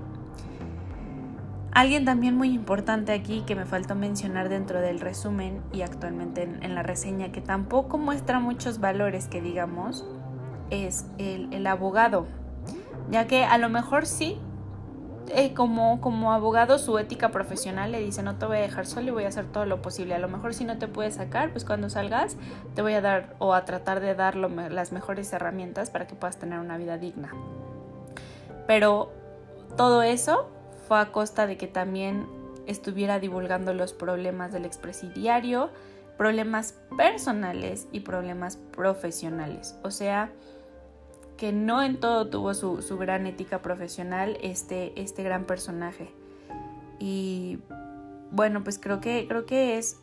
Alguien 1.72 2.04
también 2.04 2.36
muy 2.36 2.52
importante 2.54 3.12
aquí 3.12 3.42
que 3.46 3.54
me 3.54 3.66
faltó 3.66 3.94
mencionar 3.94 4.48
dentro 4.48 4.80
del 4.80 5.00
resumen 5.00 5.62
y 5.72 5.82
actualmente 5.82 6.42
en, 6.42 6.74
la 6.74 6.82
reseña 6.82 7.30
que 7.30 7.40
tampoco 7.40 7.98
muestra 7.98 8.40
muchos 8.40 8.80
valores 8.80 9.28
que 9.28 9.42
digamos 9.42 10.06
es 10.70 11.06
el, 11.18 11.66
abogado, 11.66 12.26
ya 13.10 13.26
que 13.26 13.44
a 13.44 13.58
lo 13.58 13.68
mejor 13.68 14.06
sí 14.06 14.38
eh, 15.28 15.52
como, 15.52 16.00
como 16.00 16.32
abogado 16.32 16.78
su 16.78 16.98
ética 16.98 17.30
profesional 17.30 17.92
le 17.92 18.00
dice 18.00 18.22
no 18.22 18.36
te 18.36 18.46
voy 18.46 18.56
a 18.56 18.60
dejar 18.60 18.86
solo 18.86 19.08
y 19.08 19.10
voy 19.10 19.24
a 19.24 19.28
hacer 19.28 19.44
todo 19.44 19.66
lo 19.66 19.82
posible. 19.82 20.14
A 20.14 20.18
lo 20.18 20.28
mejor 20.28 20.54
si 20.54 20.64
no 20.64 20.78
te 20.78 20.88
puedes 20.88 21.16
sacar, 21.16 21.50
pues 21.50 21.66
cuando 21.66 21.90
salgas 21.90 22.38
te 22.74 22.80
voy 22.80 22.94
a 22.94 23.02
dar 23.02 23.36
o 23.38 23.52
a 23.52 23.66
tratar 23.66 24.00
de 24.00 24.14
dar 24.14 24.36
las 24.36 24.92
mejores 24.92 25.30
herramientas 25.34 25.90
para 25.90 26.06
que 26.06 26.14
puedas 26.14 26.38
tener 26.38 26.58
una 26.58 26.78
vida 26.78 26.96
digna. 26.96 27.30
Pero 28.66 29.12
todo 29.76 30.02
eso 30.02 30.50
fue 30.88 30.98
a 30.98 31.12
costa 31.12 31.46
de 31.46 31.58
que 31.58 31.66
también 31.66 32.26
estuviera 32.66 33.20
divulgando 33.20 33.74
los 33.74 33.92
problemas 33.92 34.52
del 34.52 34.64
expresidiario, 34.64 35.70
problemas 36.16 36.74
personales 36.96 37.86
y 37.92 38.00
problemas 38.00 38.56
profesionales. 38.56 39.76
O 39.84 39.90
sea, 39.90 40.32
que 41.36 41.52
no 41.52 41.82
en 41.82 42.00
todo 42.00 42.28
tuvo 42.28 42.54
su, 42.54 42.98
gran 42.98 43.26
ética 43.26 43.60
profesional 43.60 44.38
este, 44.42 44.98
este 45.00 45.22
gran 45.22 45.44
personaje. 45.44 46.10
Y 46.98 47.58
bueno, 48.30 48.64
pues 48.64 48.78
creo 48.78 49.00
que, 49.00 49.26
creo 49.28 49.46
que 49.46 49.78
es 49.78 50.00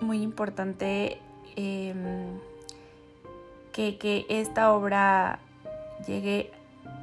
muy 0.00 0.20
importante 0.20 1.18
em, 1.56 2.38
que, 3.72 4.26
esta 4.28 4.72
obra 4.72 5.38
llegue 6.06 6.50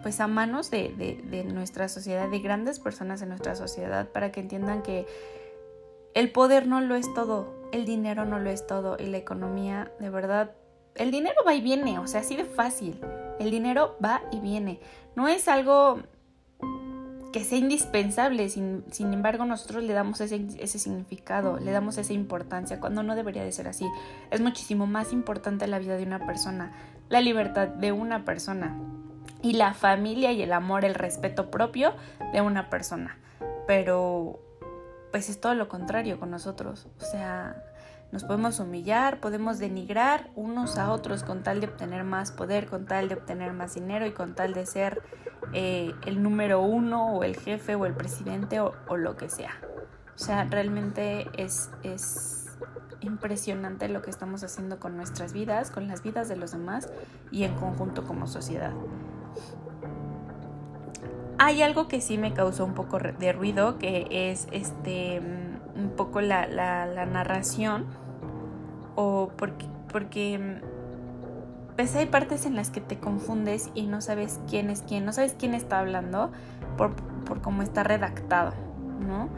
pues 0.01 0.19
a 0.19 0.27
manos 0.27 0.71
de, 0.71 0.89
de, 1.23 1.43
nuestra 1.43 1.89
sociedad, 1.89 2.29
de 2.29 2.39
grandes 2.39 2.79
personas 2.79 3.21
en 3.21 3.29
nuestra 3.29 3.55
sociedad, 3.55 4.09
para 4.09 4.31
que 4.31 4.39
entiendan 4.39 4.81
que 4.81 5.05
el 6.13 6.31
poder 6.31 6.67
no 6.67 6.81
lo 6.81 6.95
es 6.95 7.13
todo, 7.13 7.53
el 7.71 7.85
dinero 7.85 8.25
no 8.25 8.39
lo 8.39 8.49
es 8.49 8.65
todo 8.65 8.97
y 8.99 9.05
la 9.05 9.17
economía 9.17 9.91
de 9.99 10.09
verdad 10.09 10.51
el 10.95 11.11
dinero 11.11 11.35
va 11.47 11.53
y 11.53 11.61
viene, 11.61 11.97
o 11.99 12.07
sea, 12.07 12.21
así 12.21 12.35
de 12.35 12.43
fácil. 12.43 12.99
El 13.39 13.51
dinero 13.51 13.97
va 14.03 14.21
y 14.31 14.39
viene. 14.41 14.81
No 15.15 15.29
es 15.29 15.47
algo 15.47 16.01
que 17.31 17.43
sea 17.43 17.57
indispensable, 17.57 18.49
sin, 18.49 18.83
embargo 18.97 19.45
nosotros 19.45 19.83
le 19.83 19.93
damos 19.93 20.19
ese, 20.19 20.47
ese, 20.59 20.79
significado, 20.79 21.57
le 21.59 21.71
damos 21.71 21.97
esa 21.97 22.11
importancia, 22.11 22.79
cuando 22.79 23.03
no 23.03 23.15
debería 23.15 23.43
de 23.43 23.51
ser 23.51 23.67
así. 23.67 23.85
Es 24.31 24.41
muchísimo 24.41 24.87
más 24.87 25.13
importante 25.13 25.67
la 25.67 25.79
vida 25.79 25.95
de 25.95 26.03
una 26.03 26.25
persona, 26.25 26.73
la 27.07 27.21
libertad 27.21 27.67
de 27.67 27.91
una 27.91 28.25
persona 28.25 28.75
y 29.41 29.53
la 29.53 29.73
familia 29.73 30.31
y 30.31 30.41
el 30.41 30.53
amor, 30.53 30.85
el 30.85 30.95
respeto 30.95 31.49
propio 31.49 31.93
de 32.33 32.41
una 32.41 32.69
persona. 32.69 33.17
Pero 33.67 34.39
pues 35.11 35.29
es 35.29 35.41
todo 35.41 35.55
lo 35.55 35.67
contrario 35.67 36.19
con 36.19 36.29
nosotros, 36.29 36.87
o 36.99 37.03
sea, 37.03 37.63
nos 38.11 38.23
podemos 38.23 38.59
humillar, 38.59 39.19
podemos 39.19 39.59
denigrar 39.59 40.29
unos 40.35 40.77
a 40.77 40.91
otros 40.91 41.23
con 41.23 41.43
tal 41.43 41.61
de 41.61 41.67
obtener 41.67 42.03
más 42.03 42.31
poder, 42.31 42.65
con 42.65 42.85
tal 42.85 43.07
de 43.07 43.15
obtener 43.15 43.53
más 43.53 43.75
dinero 43.75 44.07
y 44.07 44.11
con 44.11 44.33
tal 44.33 44.53
de 44.53 44.65
ser 44.65 45.01
eh, 45.53 45.93
el 46.07 46.23
número 46.23 46.61
uno 46.61 47.13
o 47.13 47.23
el 47.23 47.37
jefe 47.37 47.75
o 47.75 47.85
el 47.85 47.93
presidente 47.93 48.59
o, 48.59 48.73
lo 48.97 49.15
que 49.15 49.29
sea. 49.29 49.51
O 50.15 50.17
sea, 50.17 50.43
realmente 50.45 51.27
es, 51.37 51.69
es 51.83 52.47
impresionante 53.01 53.87
lo 53.89 54.01
que 54.01 54.09
estamos 54.09 54.43
haciendo 54.43 54.79
con 54.79 54.97
nuestras 54.97 55.31
vidas, 55.31 55.69
con 55.69 55.87
las 55.87 56.01
vidas 56.01 56.27
de 56.27 56.35
los 56.35 56.51
demás 56.51 56.89
y 57.31 57.43
en 57.43 57.53
conjunto 57.55 58.05
como 58.05 58.25
sociedad. 58.25 58.73
Hay 61.37 61.61
algo 61.61 61.87
que 61.87 62.01
sí 62.01 62.17
me 62.17 62.33
causó 62.33 62.65
un 62.65 62.73
poco 62.73 62.99
de 62.99 63.31
ruido, 63.31 63.79
que 63.79 64.07
es 64.11 64.47
este 64.51 65.21
un 65.79 65.91
poco 65.95 66.21
la, 66.21 66.45
la, 66.45 67.05
narración 67.05 67.85
o 68.95 69.31
porque, 69.37 69.65
porque 69.91 70.61
pues 71.75 71.95
hay 71.95 72.07
partes 72.07 72.45
en 72.45 72.55
las 72.55 72.69
que 72.69 72.81
te 72.81 72.99
confundes 72.99 73.69
y 73.73 73.87
no 73.87 74.01
sabes 74.01 74.41
quién 74.49 74.69
es 74.69 74.81
quién, 74.81 75.05
no 75.05 75.13
sabes 75.13 75.35
quién 75.39 75.53
está 75.53 75.79
hablando 75.79 76.31
por, 76.77 76.95
por 77.23 77.41
cómo 77.41 77.61
está 77.61 77.83
redactado, 77.83 78.51
¿no? 78.99 79.29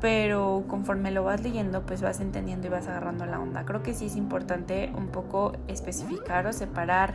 Pero 0.00 0.64
conforme 0.66 1.10
lo 1.10 1.24
vas 1.24 1.42
leyendo, 1.42 1.84
pues 1.84 2.02
vas 2.02 2.20
entendiendo 2.20 2.66
y 2.66 2.70
vas 2.70 2.88
agarrando 2.88 3.26
la 3.26 3.38
onda. 3.38 3.64
Creo 3.64 3.82
que 3.82 3.94
sí 3.94 4.06
es 4.06 4.16
importante 4.16 4.92
un 4.96 5.08
poco 5.08 5.52
especificar 5.68 6.46
o 6.46 6.52
separar 6.52 7.14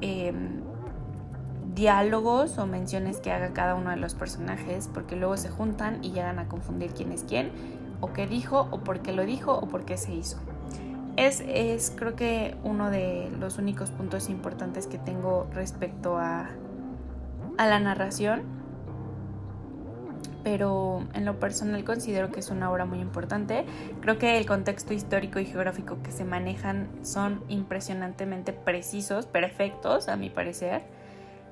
em, 0.00 0.62
diálogos 1.74 2.58
o 2.58 2.66
menciones 2.66 3.18
que 3.18 3.32
haga 3.32 3.52
cada 3.52 3.74
uno 3.74 3.90
de 3.90 3.96
los 3.96 4.14
personajes, 4.14 4.88
porque 4.92 5.16
luego 5.16 5.36
se 5.36 5.48
juntan 5.48 6.02
y 6.04 6.12
llegan 6.12 6.38
a 6.38 6.48
confundir 6.48 6.92
quién 6.92 7.12
es 7.12 7.24
quién 7.24 7.50
o 8.00 8.12
qué 8.12 8.26
dijo 8.26 8.68
o 8.70 8.80
por 8.80 9.00
qué 9.00 9.12
lo 9.12 9.24
dijo 9.24 9.52
o 9.52 9.66
por 9.66 9.84
qué 9.84 9.96
se 9.96 10.14
hizo. 10.14 10.38
Es, 11.16 11.42
es 11.46 11.92
creo 11.96 12.16
que 12.16 12.56
uno 12.64 12.90
de 12.90 13.30
los 13.38 13.58
únicos 13.58 13.90
puntos 13.90 14.28
importantes 14.28 14.86
que 14.86 14.98
tengo 14.98 15.46
respecto 15.52 16.18
a, 16.18 16.50
a 17.56 17.66
la 17.66 17.78
narración, 17.80 18.42
pero 20.42 21.04
en 21.14 21.24
lo 21.24 21.40
personal 21.40 21.82
considero 21.84 22.30
que 22.30 22.40
es 22.40 22.50
una 22.50 22.70
obra 22.70 22.84
muy 22.84 22.98
importante. 23.00 23.64
Creo 24.00 24.18
que 24.18 24.36
el 24.36 24.44
contexto 24.44 24.92
histórico 24.92 25.38
y 25.38 25.46
geográfico 25.46 25.98
que 26.02 26.12
se 26.12 26.24
manejan 26.24 26.88
son 27.02 27.42
impresionantemente 27.48 28.52
precisos, 28.52 29.26
perfectos 29.26 30.08
a 30.08 30.16
mi 30.16 30.30
parecer 30.30 30.82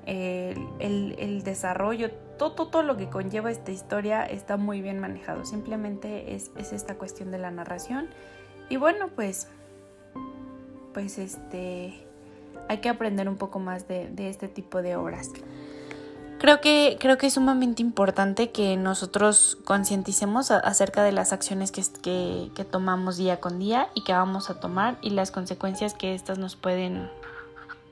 el, 0.06 1.42
desarrollo, 1.44 2.10
todo, 2.38 2.68
todo, 2.68 2.82
lo 2.82 2.96
que 2.96 3.08
conlleva 3.08 3.50
esta 3.50 3.70
historia 3.70 4.24
está 4.24 4.56
muy 4.56 4.80
bien 4.80 4.98
manejado. 4.98 5.44
Simplemente 5.44 6.34
es, 6.34 6.50
esta 6.56 6.96
cuestión 6.96 7.30
de 7.30 7.38
la 7.38 7.50
narración. 7.50 8.08
Y 8.68 8.76
bueno, 8.76 9.08
pues, 9.14 9.48
pues 10.94 11.18
este, 11.18 12.06
hay 12.68 12.78
que 12.78 12.88
aprender 12.88 13.28
un 13.28 13.36
poco 13.36 13.58
más 13.58 13.86
de, 13.88 14.10
este 14.18 14.48
tipo 14.48 14.82
de 14.82 14.96
obras. 14.96 15.30
Creo 16.38 16.60
que, 16.60 16.96
creo 16.98 17.18
que 17.18 17.28
es 17.28 17.34
sumamente 17.34 17.82
importante 17.82 18.50
que 18.50 18.76
nosotros 18.76 19.58
concienticemos 19.64 20.50
acerca 20.50 21.04
de 21.04 21.12
las 21.12 21.32
acciones 21.32 21.70
que, 21.70 21.82
que, 22.52 22.64
tomamos 22.64 23.16
día 23.16 23.38
con 23.38 23.60
día 23.60 23.90
y 23.94 24.02
que 24.02 24.12
vamos 24.12 24.50
a 24.50 24.58
tomar 24.58 24.98
y 25.02 25.10
las 25.10 25.30
consecuencias 25.30 25.94
que 25.94 26.14
éstas 26.14 26.38
nos 26.38 26.56
pueden 26.56 27.08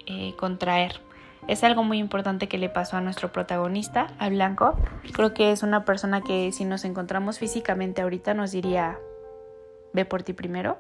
eh, 0.07 0.35
contraer. 0.37 1.01
Es 1.49 1.65
algo 1.65 1.83
muy 1.83 1.99
importante 1.99 2.49
que 2.49 2.59
le 2.59 2.69
pasó 2.69 2.97
a 2.97 3.01
nuestro 3.01 3.33
protagonista, 3.33 4.09
a 4.19 4.29
Blanco. 4.29 4.77
Creo 5.13 5.35
que 5.35 5.53
es 5.53 5.63
una 5.63 5.85
persona 5.85 6.21
que 6.21 6.53
si 6.53 6.65
nos 6.65 6.85
encontramos 6.85 7.39
físicamente 7.39 8.03
ahorita 8.03 8.35
nos 8.35 8.53
diría, 8.53 8.99
ve 9.93 10.05
por 10.05 10.23
ti 10.23 10.33
primero, 10.33 10.79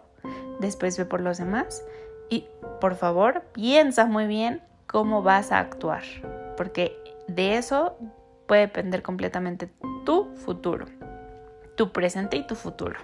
después 0.60 0.96
ve 0.98 1.04
por 1.06 1.20
los 1.20 1.38
demás 1.38 1.84
y 2.28 2.46
por 2.80 2.94
favor 2.94 3.42
piensa 3.52 4.06
muy 4.06 4.26
bien 4.26 4.62
cómo 4.86 5.22
vas 5.22 5.52
a 5.52 5.58
actuar, 5.58 6.02
porque 6.56 6.96
de 7.26 7.56
eso 7.56 7.96
puede 8.46 8.62
depender 8.62 9.02
completamente 9.02 9.70
tu 10.04 10.34
futuro, 10.36 10.86
tu 11.76 11.92
presente 11.92 12.36
y 12.36 12.46
tu 12.46 12.54
futuro. 12.54 12.98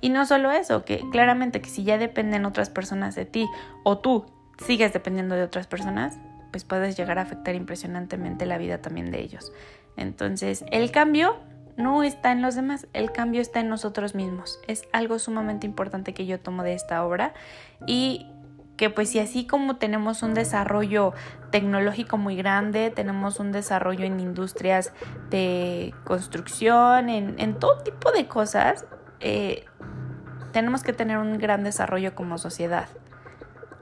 Y 0.00 0.10
no 0.10 0.26
solo 0.26 0.50
eso, 0.50 0.84
que 0.84 1.02
claramente 1.10 1.60
que 1.60 1.68
si 1.68 1.84
ya 1.84 1.98
dependen 1.98 2.44
otras 2.44 2.70
personas 2.70 3.14
de 3.14 3.24
ti 3.24 3.48
o 3.84 3.98
tú 3.98 4.26
sigues 4.64 4.92
dependiendo 4.92 5.34
de 5.34 5.42
otras 5.42 5.66
personas, 5.66 6.18
pues 6.50 6.64
puedes 6.64 6.96
llegar 6.96 7.18
a 7.18 7.22
afectar 7.22 7.54
impresionantemente 7.54 8.46
la 8.46 8.58
vida 8.58 8.78
también 8.78 9.10
de 9.10 9.20
ellos. 9.20 9.52
Entonces, 9.96 10.64
el 10.70 10.90
cambio 10.90 11.36
no 11.76 12.02
está 12.02 12.32
en 12.32 12.42
los 12.42 12.54
demás, 12.56 12.86
el 12.92 13.12
cambio 13.12 13.40
está 13.40 13.60
en 13.60 13.68
nosotros 13.68 14.14
mismos. 14.14 14.60
Es 14.66 14.82
algo 14.92 15.18
sumamente 15.18 15.66
importante 15.66 16.12
que 16.12 16.26
yo 16.26 16.40
tomo 16.40 16.62
de 16.62 16.74
esta 16.74 17.04
obra 17.04 17.34
y 17.86 18.26
que 18.76 18.90
pues 18.90 19.10
si 19.10 19.18
así 19.18 19.46
como 19.46 19.76
tenemos 19.76 20.22
un 20.22 20.34
desarrollo 20.34 21.12
tecnológico 21.50 22.16
muy 22.16 22.36
grande, 22.36 22.90
tenemos 22.90 23.40
un 23.40 23.52
desarrollo 23.52 24.04
en 24.04 24.20
industrias 24.20 24.92
de 25.30 25.92
construcción, 26.04 27.08
en, 27.08 27.54
todo 27.58 27.82
tipo 27.82 28.12
de 28.12 28.28
cosas, 28.28 28.86
eh, 29.20 29.64
tenemos 30.52 30.82
que 30.84 30.92
tener 30.92 31.18
un 31.18 31.38
gran 31.38 31.64
desarrollo 31.64 32.14
como 32.14 32.38
sociedad. 32.38 32.88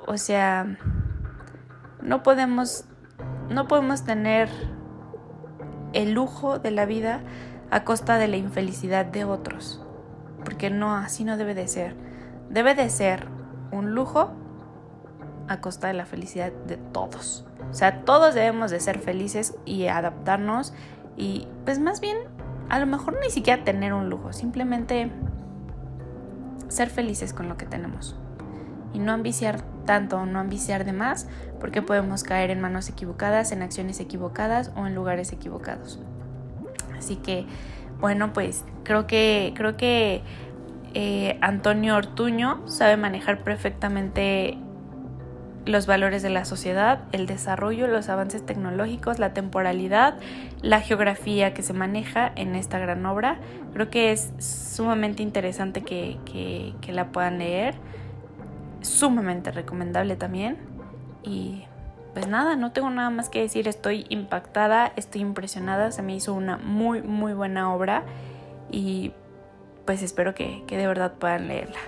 O 0.07 0.17
sea, 0.17 0.79
no 2.07 2.23
podemos, 2.23 2.85
no 3.51 3.67
podemos 3.67 4.05
tener 4.05 4.49
el 5.93 6.13
lujo 6.13 6.61
de 6.61 6.71
la 6.71 6.87
vida 6.87 7.21
a 7.71 7.83
costa 7.83 8.17
de 8.17 8.29
la 8.29 8.37
infelicidad 8.37 9.05
de 9.05 9.25
otros. 9.25 9.83
Porque 10.45 10.71
no, 10.71 10.95
así 10.95 11.25
no 11.25 11.37
debe 11.37 11.55
de 11.55 11.67
ser. 11.67 11.97
Debe 12.49 12.77
de 12.77 12.89
ser 12.91 13.27
un 13.73 13.95
lujo 13.95 14.31
a 15.49 15.61
costa 15.61 15.89
de 15.89 15.95
la 15.95 16.07
felicidad 16.07 16.53
de 16.53 16.77
todos. 16.77 17.45
O 17.71 17.75
sea, 17.75 18.05
todos 18.05 18.35
debemos 18.35 18.71
de 18.71 18.79
ser 18.79 19.01
felices 19.01 19.57
y 19.65 19.89
adaptarnos 19.89 20.75
y 21.17 21.49
pues 21.65 21.81
más 21.81 22.01
bien 22.01 22.17
a 22.69 22.79
lo 22.79 22.87
mejor 22.87 23.19
ni 23.21 23.31
siquiera 23.31 23.65
tener 23.65 23.93
un 23.93 24.09
lujo, 24.09 24.33
simplemente 24.33 25.11
ser 26.69 26.89
felices 26.89 27.33
con 27.33 27.49
lo 27.49 27.57
que 27.57 27.67
tenemos 27.67 28.17
y 28.93 29.01
no 29.01 29.13
ambiciar 29.13 29.76
tanto 29.87 30.27
no 30.27 30.39
ambiciar 30.41 30.85
de 30.85 30.93
más 30.93 31.27
porque 31.61 31.83
podemos 31.83 32.23
caer 32.23 32.51
en 32.51 32.61
manos 32.61 32.89
equivocadas, 32.89 33.53
en 33.53 33.63
acciones 33.63 34.01
equivocadas 34.01 34.71
o 34.77 34.87
en 34.87 34.95
lugares 34.95 35.33
equivocados. 35.33 36.01
Así 36.97 37.17
que, 37.17 37.47
bueno, 38.01 38.33
pues 38.33 38.65
creo 38.85 39.07
que, 39.07 39.53
creo 39.57 39.77
que 39.77 40.23
eh, 40.95 41.39
Antonio 41.41 41.97
Ortuño 41.97 42.67
sabe 42.69 42.97
manejar 42.97 43.43
perfectamente 43.43 44.59
los 45.67 45.87
valores 45.87 46.23
de 46.23 46.31
la 46.31 46.45
sociedad, 46.45 47.01
el 47.11 47.27
desarrollo, 47.27 47.89
los 47.89 48.09
avances 48.09 48.47
tecnológicos, 48.47 49.19
la 49.19 49.35
temporalidad, 49.35 50.17
la 50.63 50.81
geografía 50.81 51.55
que 51.55 51.63
se 51.63 51.73
maneja 51.73 52.31
en 52.37 52.55
esta 52.55 52.79
gran 52.79 53.05
obra. 53.05 53.39
Creo 53.73 53.91
que 53.91 54.13
es 54.13 54.33
sumamente 54.39 55.23
interesante 55.23 55.83
que, 55.83 56.19
que 56.81 56.93
la 56.93 57.09
puedan 57.09 57.39
leer, 57.39 57.75
sumamente 58.87 59.51
recomendable 59.51 60.17
también. 60.17 60.59
Y 61.23 61.65
pues 62.15 62.27
nada, 62.29 62.57
no 62.57 62.73
tengo 62.73 62.89
nada 62.91 63.11
más 63.11 63.29
que 63.29 63.43
decir, 63.43 63.69
estoy 63.69 64.07
impactada, 64.09 64.93
estoy 64.97 65.21
impresionada, 65.21 65.93
se 65.93 66.03
me 66.03 66.15
hizo 66.15 66.33
una 66.33 66.57
muy, 66.57 67.03
muy 67.03 67.35
buena 67.35 67.75
obra 67.75 68.05
y 68.71 69.13
pues 69.85 70.03
espero 70.03 70.35
que, 70.35 70.65
que 70.67 70.77
de 70.77 70.87
verdad 70.87 71.15
puedan 71.19 71.49
leerla. 71.49 71.79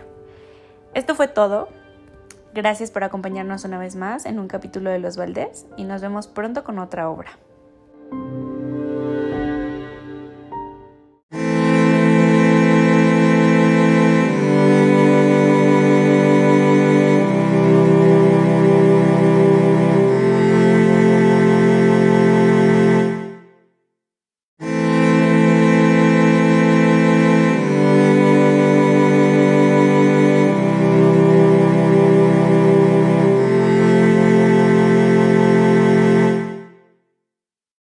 Esto 0.94 1.14
fue 1.14 1.28
todo. 1.28 1.68
Gracias 2.54 2.90
por 2.90 3.04
acompañarnos 3.04 3.64
una 3.64 3.78
vez 3.78 3.96
más 3.96 4.26
en 4.26 4.38
un 4.38 4.48
capítulo 4.48 4.90
de 4.90 4.98
Los 4.98 5.16
Valdés 5.16 5.66
y 5.76 5.84
nos 5.84 6.02
vemos 6.02 6.26
pronto 6.26 6.64
con 6.64 6.78
otra 6.78 7.08
obra. 7.08 7.30